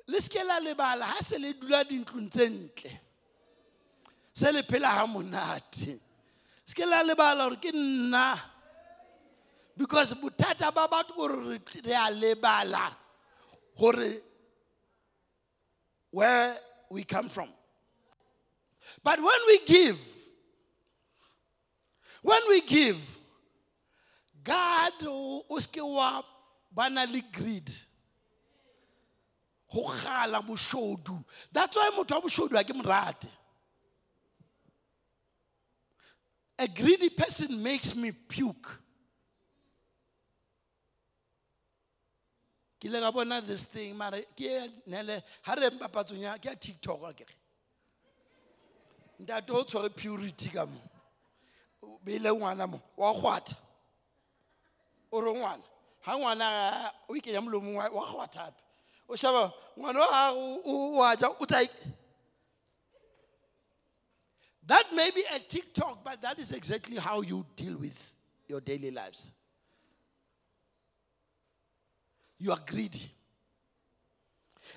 le 0.06 0.20
ske 0.20 0.38
la 0.46 0.60
lebala 0.60 1.02
ha 1.02 1.16
se 1.20 1.38
le 1.38 1.54
dula 1.54 1.84
dintlong 1.84 2.30
tse 2.30 2.48
ntle. 2.48 2.98
Lebala 7.04 7.50
nna. 7.72 8.38
Because 9.76 10.14
bothata 10.14 10.72
ba 10.72 10.86
batho 10.86 11.16
gore 11.16 11.36
re 11.36 11.58
lebala 12.12 12.92
gore 13.76 14.12
where 16.12 16.56
we 16.88 17.02
come 17.02 17.28
from. 17.28 17.48
But 19.02 19.18
when 19.18 19.40
we 19.46 19.60
give, 19.64 19.98
when 22.22 22.40
we 22.48 22.60
give, 22.62 22.98
God 24.44 24.92
o 25.02 25.58
ske 25.58 25.80
wa 25.80 26.22
bana 26.74 27.06
le 27.06 27.20
greed. 27.32 27.70
Ho 29.68 29.84
kgala 29.84 30.46
boshodu. 30.46 31.24
That's 31.52 31.76
why 31.76 31.90
motho 31.96 32.14
wa 32.14 32.20
boshodu 32.20 32.56
ha 32.56 32.62
ke 32.62 32.74
mo 32.74 32.82
rate. 32.82 33.26
A 36.58 36.68
greedy 36.68 37.10
person 37.10 37.62
makes 37.62 37.96
me 37.96 38.12
puke. 38.12 38.82
ke 42.82 42.88
ile 42.88 43.00
ka 43.00 43.12
bona 43.12 43.40
this 43.40 43.62
thing 43.64 43.96
mara 43.96 44.18
ke 44.36 44.66
nele 44.90 45.22
ha 45.42 45.54
re 45.54 45.70
papatsong 45.70 46.18
ya 46.18 46.36
ke 46.36 46.50
tiktok 46.58 47.04
a 47.08 47.12
kere 47.14 47.34
ntate 49.22 49.52
o 49.52 49.64
tshwere 49.64 49.88
purity 49.88 50.48
ka 50.48 50.66
mo 50.66 50.80
o 51.82 51.98
beile 52.04 52.32
ngwana 52.32 52.66
mo 52.66 52.80
wa 52.96 53.12
kgwatha 53.14 53.56
o 55.12 55.20
re 55.20 55.32
ngwana 55.32 55.64
ha 56.00 56.18
ngwana 56.18 56.46
o 57.08 57.16
ikenya 57.16 57.40
molomong 57.40 57.76
wa 57.76 57.88
wa 57.88 58.06
kgwatha 58.06 58.40
hape 58.40 58.62
o 59.08 59.16
shaba 59.16 59.52
ngwana 59.78 60.00
wa 60.00 60.08
gago 60.10 60.96
wa 60.98 61.16
ja 61.16 61.28
o 61.28 61.46
tla 61.46 61.62
that 64.66 64.92
may 64.92 65.10
be 65.10 65.22
a 65.34 65.38
tiktok 65.38 66.04
but 66.04 66.20
that 66.20 66.38
is 66.38 66.52
exactly 66.52 66.96
how 66.96 67.20
you 67.20 67.44
deal 67.56 67.76
with 67.76 68.14
your 68.48 68.60
daily 68.60 68.90
lives 68.90 69.32
you 72.42 72.50
are 72.50 72.60
greedy. 72.66 73.00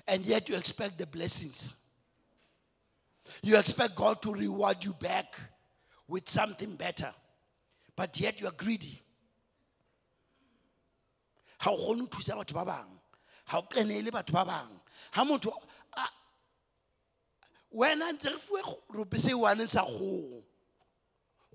And 0.06 0.24
yet 0.24 0.48
you 0.48 0.54
expect 0.54 0.98
the 0.98 1.06
blessings. 1.06 1.74
You 3.42 3.58
expect 3.58 3.96
God 3.96 4.22
to 4.22 4.32
reward 4.32 4.84
you 4.84 4.92
back 4.94 5.38
with 6.08 6.28
something 6.28 6.76
better. 6.76 7.12
But 7.94 8.18
yet 8.20 8.40
you 8.40 8.46
are 8.46 8.52
greedy. 8.52 9.00
How 11.58 11.74
o 11.74 11.76
kgone 11.76 12.00
ho 12.00 12.06
thusa 12.06 12.36
batho 12.36 12.54
ba 12.54 12.64
bang. 12.64 13.00
Ha 13.46 13.58
o 13.58 13.62
kenele 13.62 14.10
batho 14.10 14.32
ba 14.32 14.44
bang. 14.44 14.80
Ha 15.12 15.24
motho 15.24 15.52
wena 17.74 18.12
ntse 18.12 18.30
re 18.30 18.38
fuwe 18.38 18.62
rope 18.90 19.18
se 19.18 19.34
one 19.34 19.66
sa 19.66 19.84
kgogo 19.84 20.42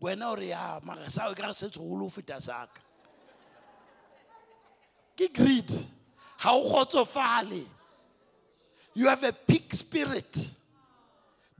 wena 0.01 0.31
o 0.31 0.35
re 0.35 0.47
ya 0.47 0.79
mara 0.83 1.09
sa 1.09 1.29
o 1.29 1.33
ka 1.33 1.47
re 1.47 1.53
se 1.53 1.67
tshogolo 1.69 2.01
ho 2.01 2.09
feta 2.09 2.41
saka 2.41 2.81
ke 5.15 5.33
greed. 5.33 5.71
O 6.43 7.15
you 8.93 9.07
have 9.07 9.23
a 9.23 9.31
pig 9.31 9.73
spirit 9.73 10.49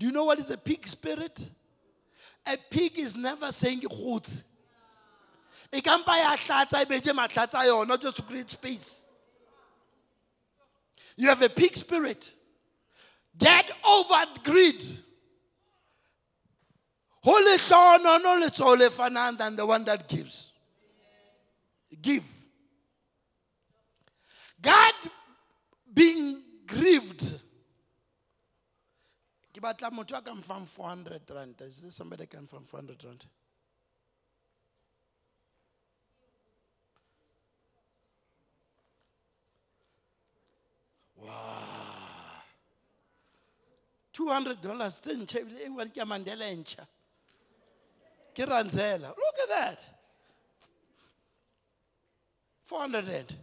do 0.01 0.07
you 0.07 0.11
know 0.11 0.23
what 0.25 0.39
is 0.39 0.49
a 0.49 0.57
pig 0.57 0.87
spirit? 0.87 1.47
A 2.47 2.57
pig 2.71 2.97
is 2.97 3.15
never 3.15 3.51
saying 3.51 3.81
kgotse 3.81 4.43
e 5.71 5.79
kampa 5.79 6.17
ya 6.17 6.35
hlatsa 6.35 6.81
e 6.81 6.85
beje 6.85 7.13
mahlatsa 7.13 7.59
a 7.59 7.65
yona 7.65 8.01
just 8.01 8.17
to 8.17 8.23
create 8.23 8.49
space. 8.49 9.05
You 11.15 11.29
have 11.29 11.43
a 11.43 11.49
pig 11.49 11.77
spirit. 11.77 12.33
Get 13.37 13.69
over 13.87 14.25
greed 14.43 14.83
ho 17.23 17.39
lehlonono 17.45 18.41
letsoho 18.41 18.75
le 18.75 18.89
fanang 18.89 19.37
than 19.37 19.55
the 19.55 19.67
one 19.67 19.83
that 19.83 20.07
gives. 20.07 20.53
Give. 22.01 22.25
God 24.59 24.95
being 25.93 26.41
grieved. 26.65 27.35
Ke 29.53 29.59
batla 29.59 29.91
motho 29.91 30.15
a 30.17 30.21
ka 30.21 30.31
mfang 30.31 30.67
400 30.67 31.29
rand. 31.35 31.61
Is 31.61 31.81
there 31.81 31.91
somebody 31.91 32.25
can 32.25 32.47
fang 32.47 32.65
400 32.65 33.03
rand? 33.03 33.25
Wow. 41.15 41.71
200 44.13 44.61
dollars 44.61 44.99
tse 44.99 45.13
ntšha 45.13 45.39
ebile 45.39 45.59
e 45.65 45.69
bane 45.69 45.91
ke 45.91 46.03
mandela 46.05 46.45
e 46.45 46.55
ntšha 46.55 46.83
ke 48.35 48.45
ranzela 48.45 49.07
look 49.07 49.37
at 49.43 49.49
that 49.49 49.79
400 52.65 53.07
rand 53.07 53.37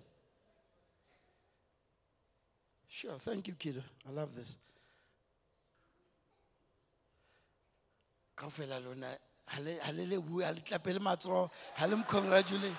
Sure, 2.98 3.16
thank 3.16 3.46
you, 3.46 3.54
kiddo. 3.54 3.80
I 4.08 4.10
love 4.10 4.34
this. 4.34 4.58
Lona 8.40 9.08
le 9.60 9.78
le 9.92 10.04
le 10.04 10.20
bue 10.20 10.44
le 10.44 10.60
tlapele 10.60 11.00
matsoho 11.00 11.50
ha 11.76 11.86
le 11.86 11.96
congratulate. 12.06 12.72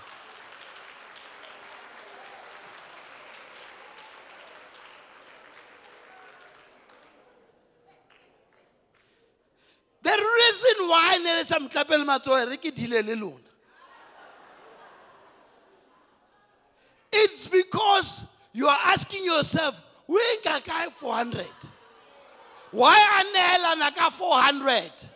The 10.02 10.10
reason 10.10 10.88
why 10.88 11.18
ne 11.24 11.40
le 11.40 11.46
sa 11.46 11.60
mtlapele 11.60 12.06
matsoho 12.06 12.50
re 12.50 12.58
ke 12.58 12.74
dile 12.74 13.02
le 13.04 13.16
lona. 13.16 13.50
It's 17.12 17.48
because 17.48 18.26
you 18.54 18.68
are 18.68 18.80
asking 18.86 19.26
yourself, 19.26 19.82
when 20.06 20.42
ka 20.44 20.60
kae 20.60 20.90
400? 20.90 21.46
Why 22.72 22.96
anela 23.20 23.96
ka 23.96 24.10
400? 24.10 25.10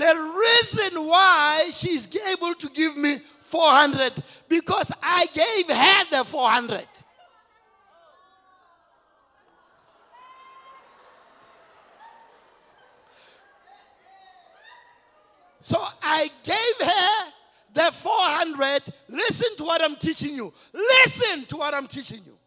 The 0.00 0.06
reason 0.16 1.06
why 1.06 1.68
she's 1.70 2.08
able 2.32 2.54
to 2.54 2.70
give 2.70 2.96
me 2.96 3.18
400 3.40 4.24
because 4.48 4.90
I 5.02 5.26
gave 5.26 5.76
her 5.76 6.04
the 6.10 6.24
400. 6.24 6.86
So 15.60 15.76
I 16.02 16.30
gave 16.44 16.88
her 16.88 17.32
the 17.74 17.92
400. 17.92 18.82
Listen 19.06 19.54
to 19.58 19.64
what 19.64 19.82
I'm 19.82 19.96
teaching 19.96 20.34
you. 20.34 20.50
Listen 20.72 21.44
to 21.44 21.58
what 21.58 21.74
I'm 21.74 21.86
teaching 21.86 22.20
you. 22.24 22.38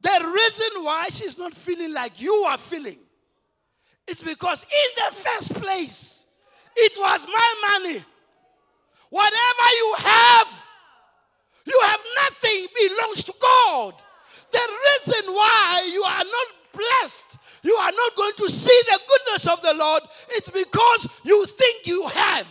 The 0.00 0.32
reason 0.34 0.82
why 0.82 1.06
she's 1.10 1.38
not 1.38 1.54
feeling 1.54 1.92
like 1.92 2.20
you 2.20 2.32
are 2.48 2.58
feeling 2.58 2.98
it's 4.08 4.22
because 4.22 4.62
in 4.62 4.90
the 4.96 5.14
first 5.14 5.54
place, 5.54 6.26
it 6.76 6.92
was 6.96 7.26
my 7.26 7.54
money. 7.72 8.04
Whatever 9.10 9.70
you 9.78 9.94
have, 9.98 10.68
you 11.64 11.80
have 11.84 12.00
nothing 12.22 12.66
belongs 12.74 13.24
to 13.24 13.34
God. 13.40 13.94
The 14.52 14.60
reason 14.60 15.32
why 15.32 15.90
you 15.92 16.02
are 16.02 16.24
not 16.24 16.46
blessed, 16.72 17.38
you 17.62 17.74
are 17.74 17.92
not 17.92 18.16
going 18.16 18.34
to 18.36 18.50
see 18.50 18.80
the 18.86 19.00
goodness 19.08 19.46
of 19.48 19.60
the 19.62 19.74
Lord, 19.74 20.02
it's 20.30 20.50
because 20.50 21.08
you 21.24 21.46
think 21.46 21.86
you 21.86 22.06
have. 22.06 22.46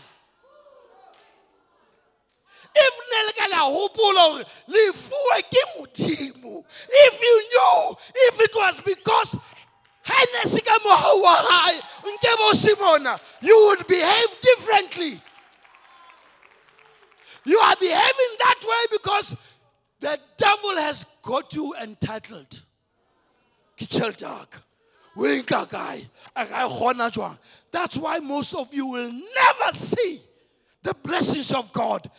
If 6.92 7.22
you 7.22 7.44
knew 7.50 7.96
if 8.16 8.42
it 8.42 8.52
was 8.56 8.82
because 8.82 9.38
You 13.42 13.68
would 13.70 13.88
behave 13.88 14.42
differently. 14.42 15.22
You 17.44 17.58
are 17.60 17.76
behaving 17.80 18.36
that 18.40 18.60
way 18.68 18.86
because 18.92 19.36
the 20.00 20.20
devil 20.38 20.76
has 20.78 21.06
got 21.22 21.54
you 21.54 21.76
entitled. 21.82 22.62
That's 27.72 27.98
why 27.98 28.20
most 28.20 28.56
of 28.56 28.74
you 28.74 28.88
will 28.88 29.12
never 29.12 29.74
see 29.74 30.22
the 30.82 30.94
blessings 30.94 31.54
of 31.54 31.72
God. 31.72 32.10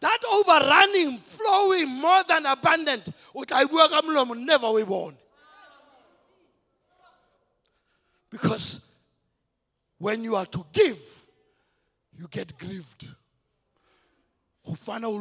That 0.00 0.18
overrunning 0.32 1.18
flow 1.18 1.72
overflowing 1.72 1.88
more 2.00 2.22
than 2.26 2.46
abundant 2.46 3.10
bua 3.34 3.88
ka 3.88 4.02
molomo 4.02 4.34
never 4.34 4.66
o 4.66 4.78
e 4.78 4.84
because 8.30 8.80
when 9.98 10.24
you 10.24 10.36
are 10.36 10.46
to 10.46 10.64
give 10.72 10.98
you 12.20 12.28
get 12.28 12.56
grieved. 12.58 13.08
Go 14.64 14.72
fana 14.72 15.06
o 15.06 15.16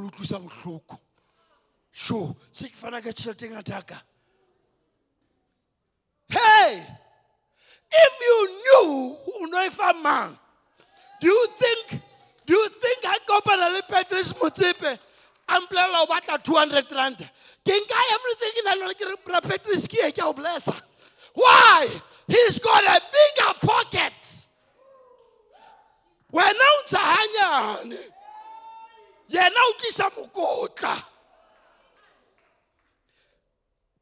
hey 6.30 6.84
if 7.92 8.14
you 8.22 8.48
knew 8.48 9.16
o 9.36 9.46
no 9.46 9.66
e 9.66 9.70
fa 9.70 9.94
mang 10.04 10.38
do 11.20 11.28
you 11.28 11.48
think 11.58 12.02
do 12.46 12.54
you 12.54 12.70
think 12.70 13.04
I 13.06 13.18
kopana 13.28 13.74
le 13.74 13.82
Patrice 13.88 14.32
a 14.32 15.60
mpolelela 15.60 16.04
o 16.04 16.06
batla 16.06 16.38
200 16.44 16.92
rand. 16.92 17.18
Ke 17.66 17.72
nka 17.72 18.00
everything 18.14 18.52
ke 18.54 18.62
na 18.66 18.74
le 18.74 18.82
yone 18.82 18.94
ke 18.94 19.26
bra 19.26 19.40
Patrice 19.42 19.88
a 19.88 20.89
why? 21.42 21.88
He's 22.28 22.60
got 22.60 22.84
a 22.84 23.02
bigger 23.18 23.54
pocket. 23.68 24.48
Wena 26.34 26.66
o 26.76 26.82
ntsha 26.84 27.02
hanyane? 27.14 28.00
Yena 29.30 29.62
o 29.68 29.74
tlisa 29.80 30.10
mokotla 30.10 31.04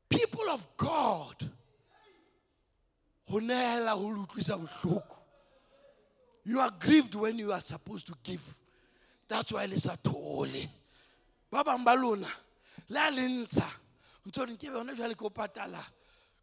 people 0.10 0.50
of 0.50 0.66
god 0.78 1.36
go 3.30 3.40
neela 3.40 3.94
go 3.96 4.08
le 4.08 4.26
utlwisa 4.26 4.58
bohloko 4.58 5.18
you 6.46 6.60
are 6.60 6.72
grieved 6.80 7.14
when 7.16 7.38
you 7.38 7.52
are 7.52 7.60
supposed 7.60 8.08
to 8.08 8.14
give. 8.24 8.42
That's 9.28 9.52
why 9.52 9.66
le 9.66 9.78
sa 9.78 9.98
thole. 10.02 10.64
Ba 11.52 11.62
bangwe 11.62 11.84
ba 11.84 11.94
lona 11.94 12.28
le 12.88 13.00
a 13.00 13.12
le 13.12 13.22
ntsha. 13.22 13.68
Ntse 14.26 15.16
ke 15.18 15.26
o 15.26 15.30
patala 15.30 15.84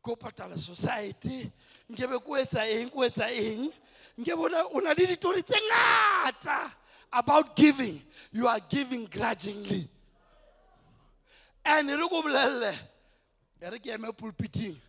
ke 0.05 0.11
o 0.13 0.17
patala 0.17 0.59
society. 0.59 1.51
Nkebe 1.91 2.19
ko 2.25 2.37
etsa 2.37 2.65
eng 2.69 2.91
ko 2.91 3.01
etsa 3.01 3.29
eng? 3.33 3.73
Nkebe 4.19 4.39
ona- 4.45 4.67
o 4.73 4.79
na 4.81 4.91
le 4.91 5.07
ditori 5.07 5.43
tse 5.43 5.57
ngata 5.71 6.71
about 7.13 7.57
giving. 7.57 8.03
You 8.33 8.47
are 8.47 8.61
giving 8.61 9.07
grudgingly. 9.07 9.89
And 11.65 11.89
re 11.89 12.09
ko 12.09 12.23
bolelele 12.23 12.79
re 13.63 13.79
ke 13.79 13.87
eme 13.97 14.13
pulpiting. 14.17 14.81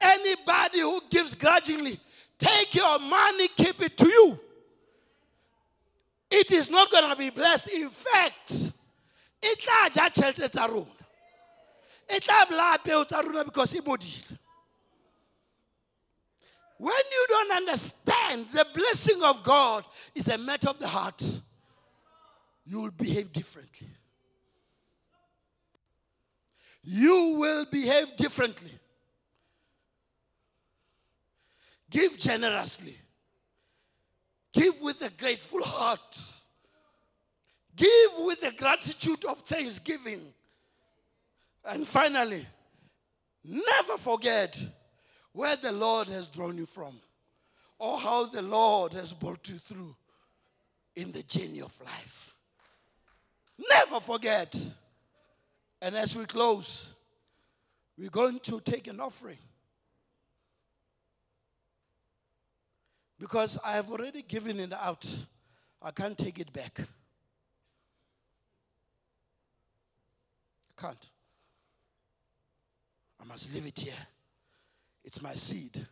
Anybody 0.00 0.80
who 0.80 1.00
gives 1.08 1.34
grudgingly 1.34 1.98
take 2.38 2.74
your 2.74 2.98
money 2.98 3.48
keep 3.48 3.80
it 3.80 3.96
to 3.96 4.06
you. 4.06 4.38
It 6.30 6.50
is 6.50 6.68
not 6.68 6.90
going 6.90 7.08
to 7.08 7.16
be 7.16 7.30
blessed. 7.30 7.68
In 7.68 7.88
fact 7.88 8.72
e 9.40 9.54
tla 9.56 9.88
ja 9.94 10.08
tšhelete 10.10 10.50
tsa 10.50 10.66
rona 10.66 10.93
e 12.08 12.20
tla 12.20 12.46
bolaya 12.46 12.78
peo 12.82 13.04
tsa 13.04 13.22
rona 13.22 13.44
because 13.44 13.74
e 13.74 13.80
bodile 13.80 14.38
when 16.78 17.04
you 17.12 17.26
don't 17.28 17.52
understand 17.52 18.48
the 18.48 18.66
blessing 18.74 19.22
of 19.22 19.42
god 19.42 19.84
is 20.14 20.28
a 20.28 20.38
matter 20.38 20.68
of 20.68 20.78
the 20.78 20.88
heart. 20.88 21.22
You 22.66 22.82
will 22.82 22.90
behave 22.90 23.32
differently. 23.32 23.88
You 26.82 27.36
will 27.38 27.64
behave 27.66 28.16
differently. 28.16 28.72
Give 31.90 32.18
generously. 32.18 32.96
Give 34.52 34.80
with 34.80 35.02
a 35.02 35.10
grateful 35.10 35.62
heart. 35.62 36.18
Give 37.76 38.10
with 38.20 38.40
the 38.40 38.52
gratitude 38.52 39.24
of 39.24 39.38
thanksgiving 39.40 40.22
and 41.66 41.86
finally 41.86 42.46
never 43.44 43.96
forget 43.98 44.62
where 45.32 45.56
the 45.56 45.72
lord 45.72 46.08
has 46.08 46.28
drawn 46.28 46.56
you 46.56 46.66
from 46.66 46.94
or 47.78 47.98
how 47.98 48.26
the 48.26 48.42
lord 48.42 48.92
has 48.92 49.12
brought 49.12 49.48
you 49.48 49.56
through 49.56 49.94
in 50.96 51.10
the 51.12 51.22
journey 51.24 51.60
of 51.60 51.74
life 51.84 52.34
never 53.70 54.00
forget 54.00 54.54
and 55.82 55.96
as 55.96 56.16
we 56.16 56.24
close 56.24 56.94
we're 57.96 58.10
going 58.10 58.38
to 58.40 58.60
take 58.60 58.88
an 58.88 59.00
offering 59.00 59.38
because 63.24 63.58
I 63.64 63.72
have 63.72 63.90
already 63.90 64.22
given 64.22 64.60
it 64.60 64.72
out. 64.72 65.06
I 65.80 65.90
can't 65.90 66.16
take 66.16 66.38
it 66.38 66.52
back. 66.52 66.78
Can't. 70.76 71.08
I 73.24 73.28
must 73.28 73.54
leave 73.54 73.66
it 73.66 73.78
here. 73.78 73.92
It's 75.02 75.20
my 75.22 75.34
seed. 75.34 75.86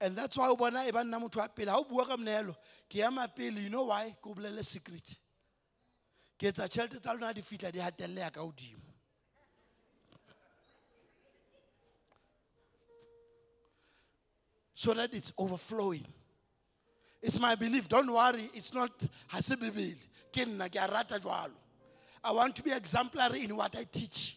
And 0.00 0.16
that's 0.16 0.36
why 0.36 0.48
I 0.48 0.88
even 0.88 1.10
motho 1.10 1.36
wa 1.36 1.48
pele 1.48 1.70
ha 1.70 1.78
o 1.78 1.84
bua 1.84 2.06
ka 2.06 2.16
moneelo 2.16 2.54
ke 2.88 2.96
ema 2.96 3.28
pele 3.28 3.60
you 3.60 3.70
know 3.70 3.84
why? 3.84 4.14
Ke 4.22 4.26
o 4.26 4.34
bolele 4.34 4.64
secret. 4.64 5.16
Ke 6.38 6.52
etsa 6.52 6.68
tšhelete 6.68 7.00
tsa 7.00 7.12
lona 7.12 7.32
di 7.32 7.40
fitlha 7.40 7.72
di 7.72 7.78
hatelle 7.78 8.18
ya 8.18 8.30
ka 8.30 8.40
godimo 8.40 8.80
so 14.74 14.92
that 14.92 15.12
it's 15.14 15.32
overflowing. 15.38 16.06
It's 17.22 17.40
my 17.40 17.54
belief. 17.54 17.88
Don't 17.88 18.12
worry. 18.12 18.50
It's 18.52 18.74
not 18.74 18.92
ha 19.28 19.40
se 19.40 19.56
bebele. 19.56 19.96
Ke 20.30 20.46
nna 20.46 20.66
a 20.66 20.92
rata 20.92 21.18
jwalo. 21.18 21.56
I 22.22 22.32
want 22.32 22.54
to 22.56 22.62
be 22.62 22.72
exemplary 22.72 23.44
in 23.44 23.56
what 23.56 23.74
i 23.76 23.84
teach 23.84 24.36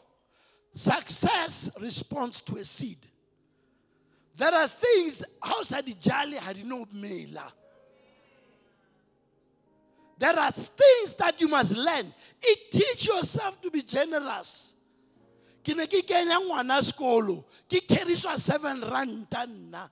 success 0.73 1.69
responds 1.79 2.41
to 2.41 2.55
a 2.55 2.65
seed. 2.65 2.99
There 4.35 4.53
are 4.53 4.67
things 4.67 5.23
outside 5.43 5.85
the 5.85 5.93
jali 5.93 6.37
had 6.37 6.65
no 6.65 6.87
mela 6.93 7.51
there 10.21 10.37
are 10.37 10.51
things 10.51 11.15
that 11.15 11.41
you 11.41 11.47
must 11.47 11.75
learn. 11.75 12.13
It 12.39 12.71
teach 12.71 13.07
yourself 13.07 13.59
to 13.59 13.71
be 13.71 13.81
generous. 13.81 14.75
Ke 15.65 15.73
ne 15.73 15.87
ke 15.87 16.05
kenya 16.05 16.37
ngwana 16.37 16.77
sekolo 16.85 17.43
ke 17.67 17.81
carriswa 17.81 18.37
seven 18.37 18.81
ranta 18.81 19.47
nna. 19.49 19.89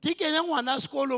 Ke 0.00 0.16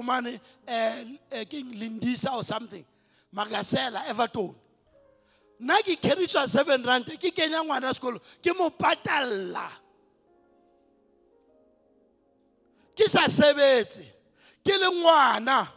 mane 0.02 0.40
um 0.66 1.18
ke 1.46 1.62
lindisa 1.62 2.34
or 2.34 2.42
something. 2.42 2.84
Magasela 3.32 4.02
everton 4.08 4.52
nna 5.60 5.76
ke 5.82 6.28
seven 6.48 6.82
rand 6.82 7.06
ke 7.06 7.34
kenya 7.34 7.62
ngwana 7.62 7.94
sekolo 7.94 8.20
ke 8.42 8.52
mo 8.56 8.70
patalla. 8.70 9.68
Ke 12.96 13.08
sa 13.08 13.26
sebetse 13.26 14.04
ke 14.64 14.74
le 14.78 14.90
ngwana. 14.90 15.68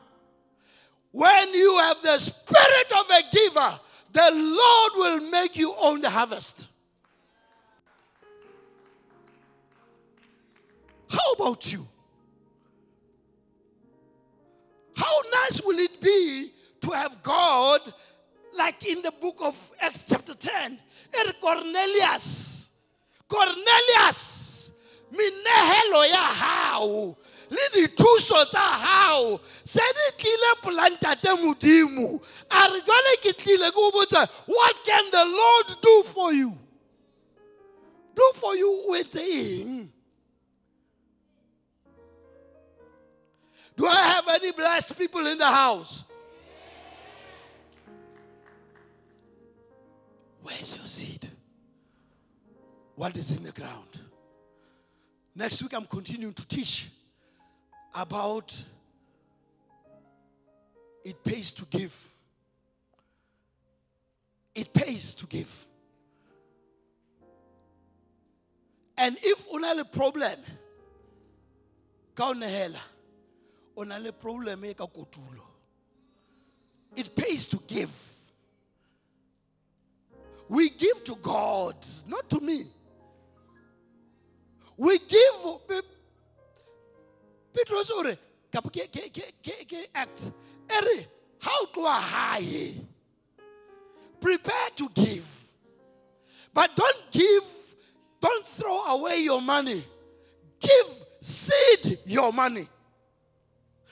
When 1.12 1.54
you 1.54 1.78
have 1.80 2.02
the 2.02 2.20
spirit 2.20 2.92
of 2.92 3.10
a 3.10 3.24
giver 3.32 3.80
the 4.18 4.32
lord 4.34 4.92
will 4.96 5.30
make 5.30 5.56
you 5.56 5.74
own 5.80 6.02
the 6.02 6.10
harvest. 6.10 6.70
How 11.10 11.34
about 11.34 11.72
you? 11.72 11.88
How 14.96 15.22
nice 15.32 15.62
will 15.64 15.78
it 15.78 16.02
be 16.02 16.52
to 16.82 16.92
have 16.92 17.22
God, 17.22 17.82
like 18.58 18.86
in 18.88 19.02
the 19.02 19.12
book 19.12 19.38
of 19.42 19.72
Acts 19.82 20.06
chapter 20.08 20.34
10, 20.34 20.80
and 21.20 21.34
Cornelius. 21.42 22.72
Cornelius, 23.28 24.72
minehelo 25.12 26.06
ya 26.06 26.18
hao 26.18 27.18
le 27.50 27.70
dithuso 27.74 28.46
tsa 28.46 28.60
hao 28.60 29.40
se 29.64 29.82
di 29.82 30.18
tlile 30.18 30.56
polantate 30.62 31.34
modimo 31.36 32.22
a 32.50 32.68
re 32.68 32.82
jwale 32.82 33.18
ke 33.22 33.34
tlile 33.34 33.72
ke 33.72 33.92
botsa 33.94 34.28
what 34.46 34.84
can 34.86 35.12
the 35.12 35.26
lord 35.26 35.82
do 35.82 36.04
for 36.04 36.34
you 36.34 36.58
do 38.16 38.32
for 38.36 38.56
you 38.56 38.84
o 38.88 38.96
etse 38.96 39.90
Do 43.78 43.86
I 43.86 43.94
have 43.94 44.28
any 44.30 44.52
blessed 44.52 44.98
people 44.98 45.28
in 45.28 45.38
the 45.38 45.46
house? 45.46 46.04
Where's 50.48 50.78
your 50.78 50.86
seed? 50.86 51.28
What 52.96 53.18
is 53.18 53.36
in 53.36 53.44
the 53.44 53.52
ground? 53.52 54.00
Next 55.36 55.62
week, 55.62 55.74
I'm 55.74 55.86
continuing 55.86 56.34
to 56.36 56.48
teach 56.48 56.90
about 57.94 58.64
it 61.04 61.22
pays 61.22 61.52
to 61.52 61.66
give. 61.66 61.94
It 64.56 64.72
pays 64.72 65.14
to 65.16 65.28
give. 65.28 65.68
And 68.98 69.18
if 69.22 69.46
o 69.52 69.58
na 69.58 69.74
le 69.74 69.84
problem 69.84 70.40
ka 72.16 72.30
o 72.30 72.34
nehela 72.34 72.80
o 73.76 73.84
na 73.84 74.00
problem 74.12 74.64
e 74.64 74.74
ka 74.74 74.86
kotulo 74.88 75.44
it 76.96 77.14
pays 77.14 77.46
to 77.48 77.62
give 77.68 78.07
we 80.50 80.70
give 80.70 81.04
to 81.06 81.16
God 81.16 81.76
not 82.08 82.30
to 82.30 82.40
me. 82.40 82.66
We 84.78 85.00
give 85.00 85.68
Pe- 85.68 85.82
Petrus 87.54 87.92
o 87.92 88.04
ke 88.72 88.88
ke 88.92 89.12
ke 89.12 89.32
ke 89.44 89.68
ke 89.68 89.88
act. 89.94 90.32
How 91.40 91.66
to 91.66 91.84
high? 91.86 92.74
Prepare 94.20 94.70
to 94.76 94.90
give. 94.90 95.26
But 96.54 96.76
don't 96.76 97.12
give 97.12 97.44
don't 98.22 98.46
throw 98.46 98.84
away 98.86 99.18
your 99.18 99.42
money. 99.42 99.84
Give 100.60 101.06
seed 101.22 102.00
your 102.06 102.32
money 102.34 102.68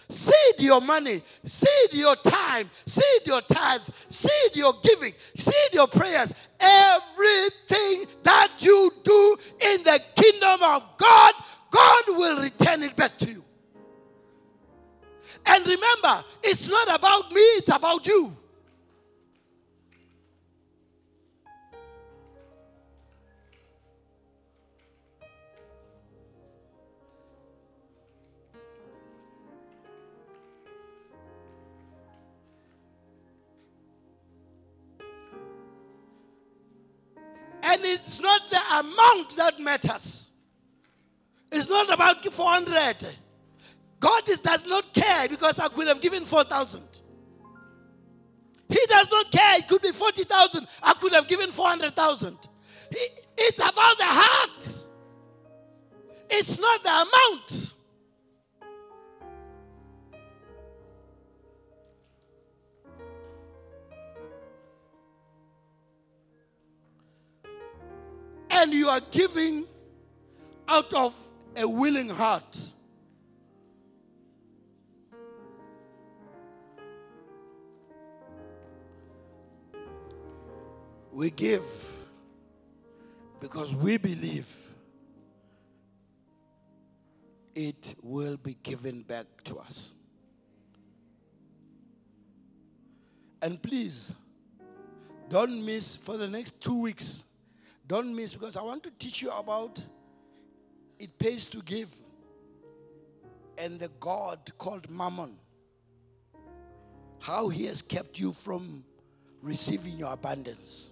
Seed 0.10 0.60
your 0.60 0.82
money, 0.82 1.22
seed 1.44 1.94
your 1.94 2.16
time, 2.18 2.70
seed 2.86 3.22
your 3.26 3.42
tithe, 3.42 3.82
seed 4.10 4.56
your 4.56 4.74
giving, 4.84 5.14
seed 5.36 5.74
your 5.74 5.88
prayers. 5.88 6.34
Everything 6.60 8.06
that 8.24 8.52
you 8.60 8.92
do 9.04 9.38
in 9.62 9.84
the 9.84 10.00
kingdom 10.16 10.62
of 10.64 10.88
God, 10.98 11.34
God 11.72 12.04
will 12.08 12.42
return 12.42 12.84
it 12.84 12.96
back 12.96 13.18
to 13.20 13.30
you. 13.32 13.44
And 15.46 15.66
remember, 15.66 16.24
it's 16.44 16.70
not 16.70 16.94
about 16.94 17.32
me, 17.32 17.42
it's 17.42 17.70
about 17.70 18.06
you. 18.06 18.36
And 37.76 37.84
it's 37.84 38.22
not 38.22 38.50
the 38.50 38.62
amount 38.80 39.36
that 39.36 39.60
matters. 39.60 40.32
It's 41.52 41.68
not 41.68 41.94
about 41.94 42.24
400. 42.24 43.06
God 44.00 44.30
is, 44.30 44.40
does 44.40 44.66
not 44.66 44.94
care 44.94 45.28
because 45.28 45.60
I 45.60 45.68
could 45.68 45.88
have 45.88 46.00
given 46.00 46.24
4,000. 46.24 46.82
He 48.70 48.80
does 48.88 49.12
not 49.12 49.30
care. 49.30 49.58
It 49.58 49.68
could 49.68 49.82
be 49.82 49.92
40,000. 49.92 50.66
I 50.84 50.94
could 50.94 51.12
have 51.12 51.28
given 51.28 51.52
400,000. 51.52 52.38
It's 53.38 53.60
about 53.60 53.98
the 53.98 54.06
heart. 54.06 54.88
It's 56.30 56.58
not 56.58 56.82
the 56.82 56.90
amount. 56.90 57.65
And 68.66 68.74
you 68.74 68.90
are 68.90 69.02
giving 69.12 69.66
out 70.68 70.92
of 70.96 71.14
a 71.56 71.68
willing 71.68 72.10
heart. 72.10 72.58
We 81.12 81.30
give 81.30 81.62
because 83.40 83.76
we 83.76 83.98
believe 83.98 84.52
it 87.54 87.94
will 88.02 88.38
be 88.38 88.58
given 88.64 89.04
back 89.04 89.28
to 89.44 89.60
us. 89.60 89.94
And 93.44 93.62
please, 93.62 94.12
don't 95.30 95.64
miss 95.64 95.96
for 95.96 96.18
the 96.18 96.28
next 96.28 96.60
two 96.60 96.82
weeks. 96.82 97.26
Don't 97.88 98.16
miss 98.16 98.34
because 98.34 98.58
I 98.58 98.62
want 98.62 98.84
to 98.84 98.92
teach 98.92 99.22
you 99.22 99.30
about 99.32 99.84
it 100.98 101.18
pays 101.20 101.46
to 101.48 101.62
give 101.62 101.90
and 103.58 103.80
the 103.80 103.90
God 104.00 104.52
called 104.58 104.90
Mammon. 104.90 105.38
How 107.20 107.50
he 107.50 107.66
has 107.66 107.82
kept 107.82 108.20
you 108.20 108.34
from 108.34 108.84
receiving 109.42 109.98
your 109.98 110.12
abundance. 110.12 110.92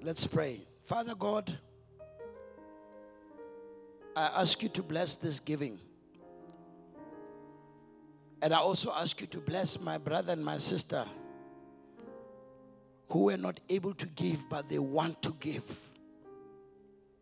Let's 0.00 0.26
pray. 0.26 0.62
Father 0.82 1.14
God, 1.14 1.58
I 4.16 4.40
ask 4.40 4.62
you 4.62 4.68
to 4.70 4.82
bless 4.82 5.16
this 5.16 5.40
giving. 5.40 5.78
And 8.40 8.54
I 8.54 8.58
also 8.58 8.92
ask 8.92 9.20
you 9.20 9.26
to 9.28 9.38
bless 9.38 9.80
my 9.80 9.98
brother 9.98 10.32
and 10.32 10.44
my 10.44 10.58
sister 10.58 11.04
who 13.10 13.24
were 13.24 13.36
not 13.36 13.60
able 13.68 13.94
to 13.94 14.06
give, 14.06 14.48
but 14.48 14.68
they 14.68 14.78
want 14.78 15.20
to 15.22 15.34
give. 15.40 15.80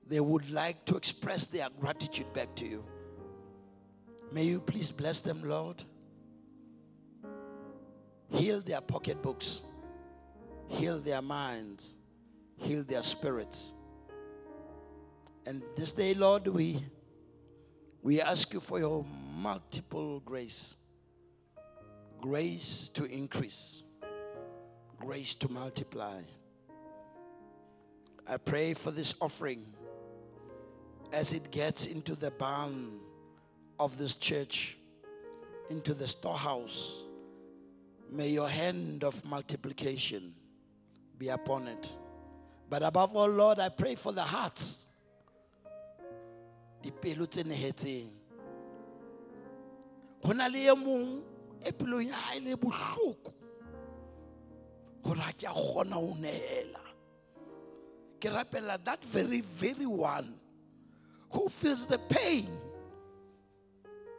They 0.07 0.21
would 0.21 0.51
like 0.51 0.85
to 0.87 0.97
express 0.97 1.47
their 1.47 1.69
gratitude 1.81 2.33
back 2.33 2.55
to 2.57 2.67
you. 2.67 2.85
May 4.31 4.45
you 4.45 4.61
please 4.61 4.91
bless 4.91 5.21
them, 5.21 5.43
Lord. 5.45 5.83
Heal 8.29 8.61
their 8.61 8.81
pocketbooks, 8.81 9.62
heal 10.69 10.99
their 10.99 11.23
minds, 11.23 11.97
heal 12.57 12.83
their 12.83 13.05
spirits. 13.05 13.73
And 15.47 15.62
this 15.77 15.93
day, 15.93 16.12
Lord, 16.14 16.49
we, 16.49 16.85
we 18.03 18.21
ask 18.21 18.53
you 18.53 18.61
for 18.61 18.81
your 18.81 19.05
multiple 19.37 20.21
grace 20.21 20.77
grace 22.29 22.91
to 22.93 23.05
increase, 23.05 23.85
grace 24.99 25.37
to 25.37 25.49
multiply. 25.49 26.20
I 28.27 28.37
pray 28.37 28.74
for 28.74 28.91
this 28.91 29.14
offering 29.20 29.64
as 31.12 31.33
it 31.33 31.53
gets 31.53 31.87
into 31.87 32.16
the 32.16 32.33
barn 32.33 32.99
of 33.79 33.97
this 33.97 34.16
church, 34.16 34.77
into 35.70 35.95
the 35.95 36.09
storehouse. 36.09 37.05
May 38.11 38.31
your 38.31 38.49
hand 38.49 39.05
of 39.05 39.24
multiplication 39.24 40.35
be 41.16 41.29
upon 41.29 41.68
it. 41.68 41.93
But 42.68 42.83
above 42.83 43.14
all, 43.14 43.29
Lord, 43.29 43.61
I 43.61 43.68
pray 43.68 43.95
for 43.95 44.11
the 44.11 44.22
hearts. 44.22 44.89
Dipelo 46.83 47.31
tse 47.31 47.45
mong 50.24 51.36
e 51.65 52.07
ya 52.07 52.15
hae 52.15 52.55
bohloko 52.57 53.33
hore 55.05 55.21
ha 55.21 55.33
ke 55.33 55.45
a 55.45 55.55
kgona 55.55 55.95
ho 55.95 56.17
nehela. 56.21 56.81
Ke 58.21 58.85
that 58.85 59.05
very, 59.05 59.41
very 59.41 59.87
one 59.87 60.35
who 61.31 61.49
feels 61.49 61.87
the 61.87 61.99
pain 61.99 62.49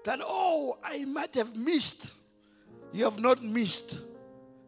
that, 0.03 0.19
oh, 0.23 0.77
I 0.83 1.03
might 1.05 1.35
have 1.35 1.55
missed. 1.55 2.13
You 2.93 3.03
have 3.03 3.19
not 3.19 3.43
missed, 3.43 4.03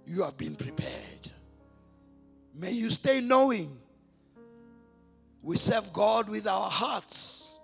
you 0.06 0.24
have 0.24 0.36
been 0.36 0.56
prepared. 0.56 1.32
May 2.54 2.72
you 2.72 2.90
stay 2.90 3.22
knowing 3.22 3.78
we 5.42 5.56
serve 5.56 5.94
God 5.94 6.28
with 6.28 6.46
our 6.46 6.70
hearts, 6.70 7.58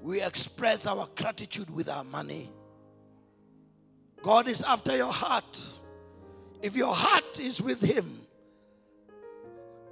we 0.00 0.22
express 0.22 0.86
our 0.86 1.08
gratitude 1.16 1.68
with 1.70 1.88
our 1.88 2.04
money. 2.04 2.52
God 4.22 4.48
is 4.48 4.62
after 4.62 4.96
your 4.96 5.12
heart. 5.12 5.58
If 6.62 6.76
your 6.76 6.94
heart 6.94 7.38
is 7.38 7.62
with 7.62 7.80
Him, 7.80 8.20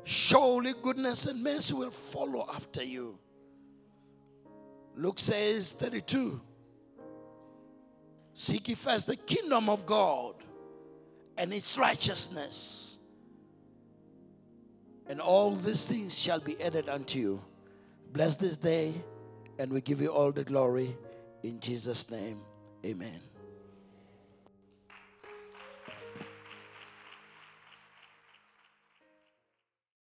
surely 0.05 0.73
goodness 0.83 1.27
and 1.27 1.43
mercy 1.43 1.75
will 1.75 1.91
follow 1.91 2.47
after 2.55 2.83
you. 2.83 3.19
Luke 4.97 5.19
says 5.19 5.71
32 5.71 6.41
Seek 8.35 8.69
ye 8.69 8.75
first 8.75 9.07
the 9.07 9.17
kingdom 9.17 9.69
of 9.69 9.85
God 9.85 10.35
and 11.37 11.53
its 11.53 11.77
righteousness, 11.79 12.99
and 15.09 15.21
all 15.21 15.55
these 15.55 15.87
things 15.87 16.17
shall 16.17 16.41
be 16.41 16.61
added 16.63 16.89
unto 16.89 17.19
you. 17.19 17.43
Bless 18.13 18.37
this 18.37 18.57
day, 18.57 18.95
and 19.59 19.73
we 19.73 19.81
give 19.81 20.01
you 20.01 20.09
all 20.09 20.33
the 20.33 20.45
glory 20.45 20.97
in 21.43 21.59
Jesus' 21.61 22.11
name. 22.11 22.41
Amen. 22.85 23.21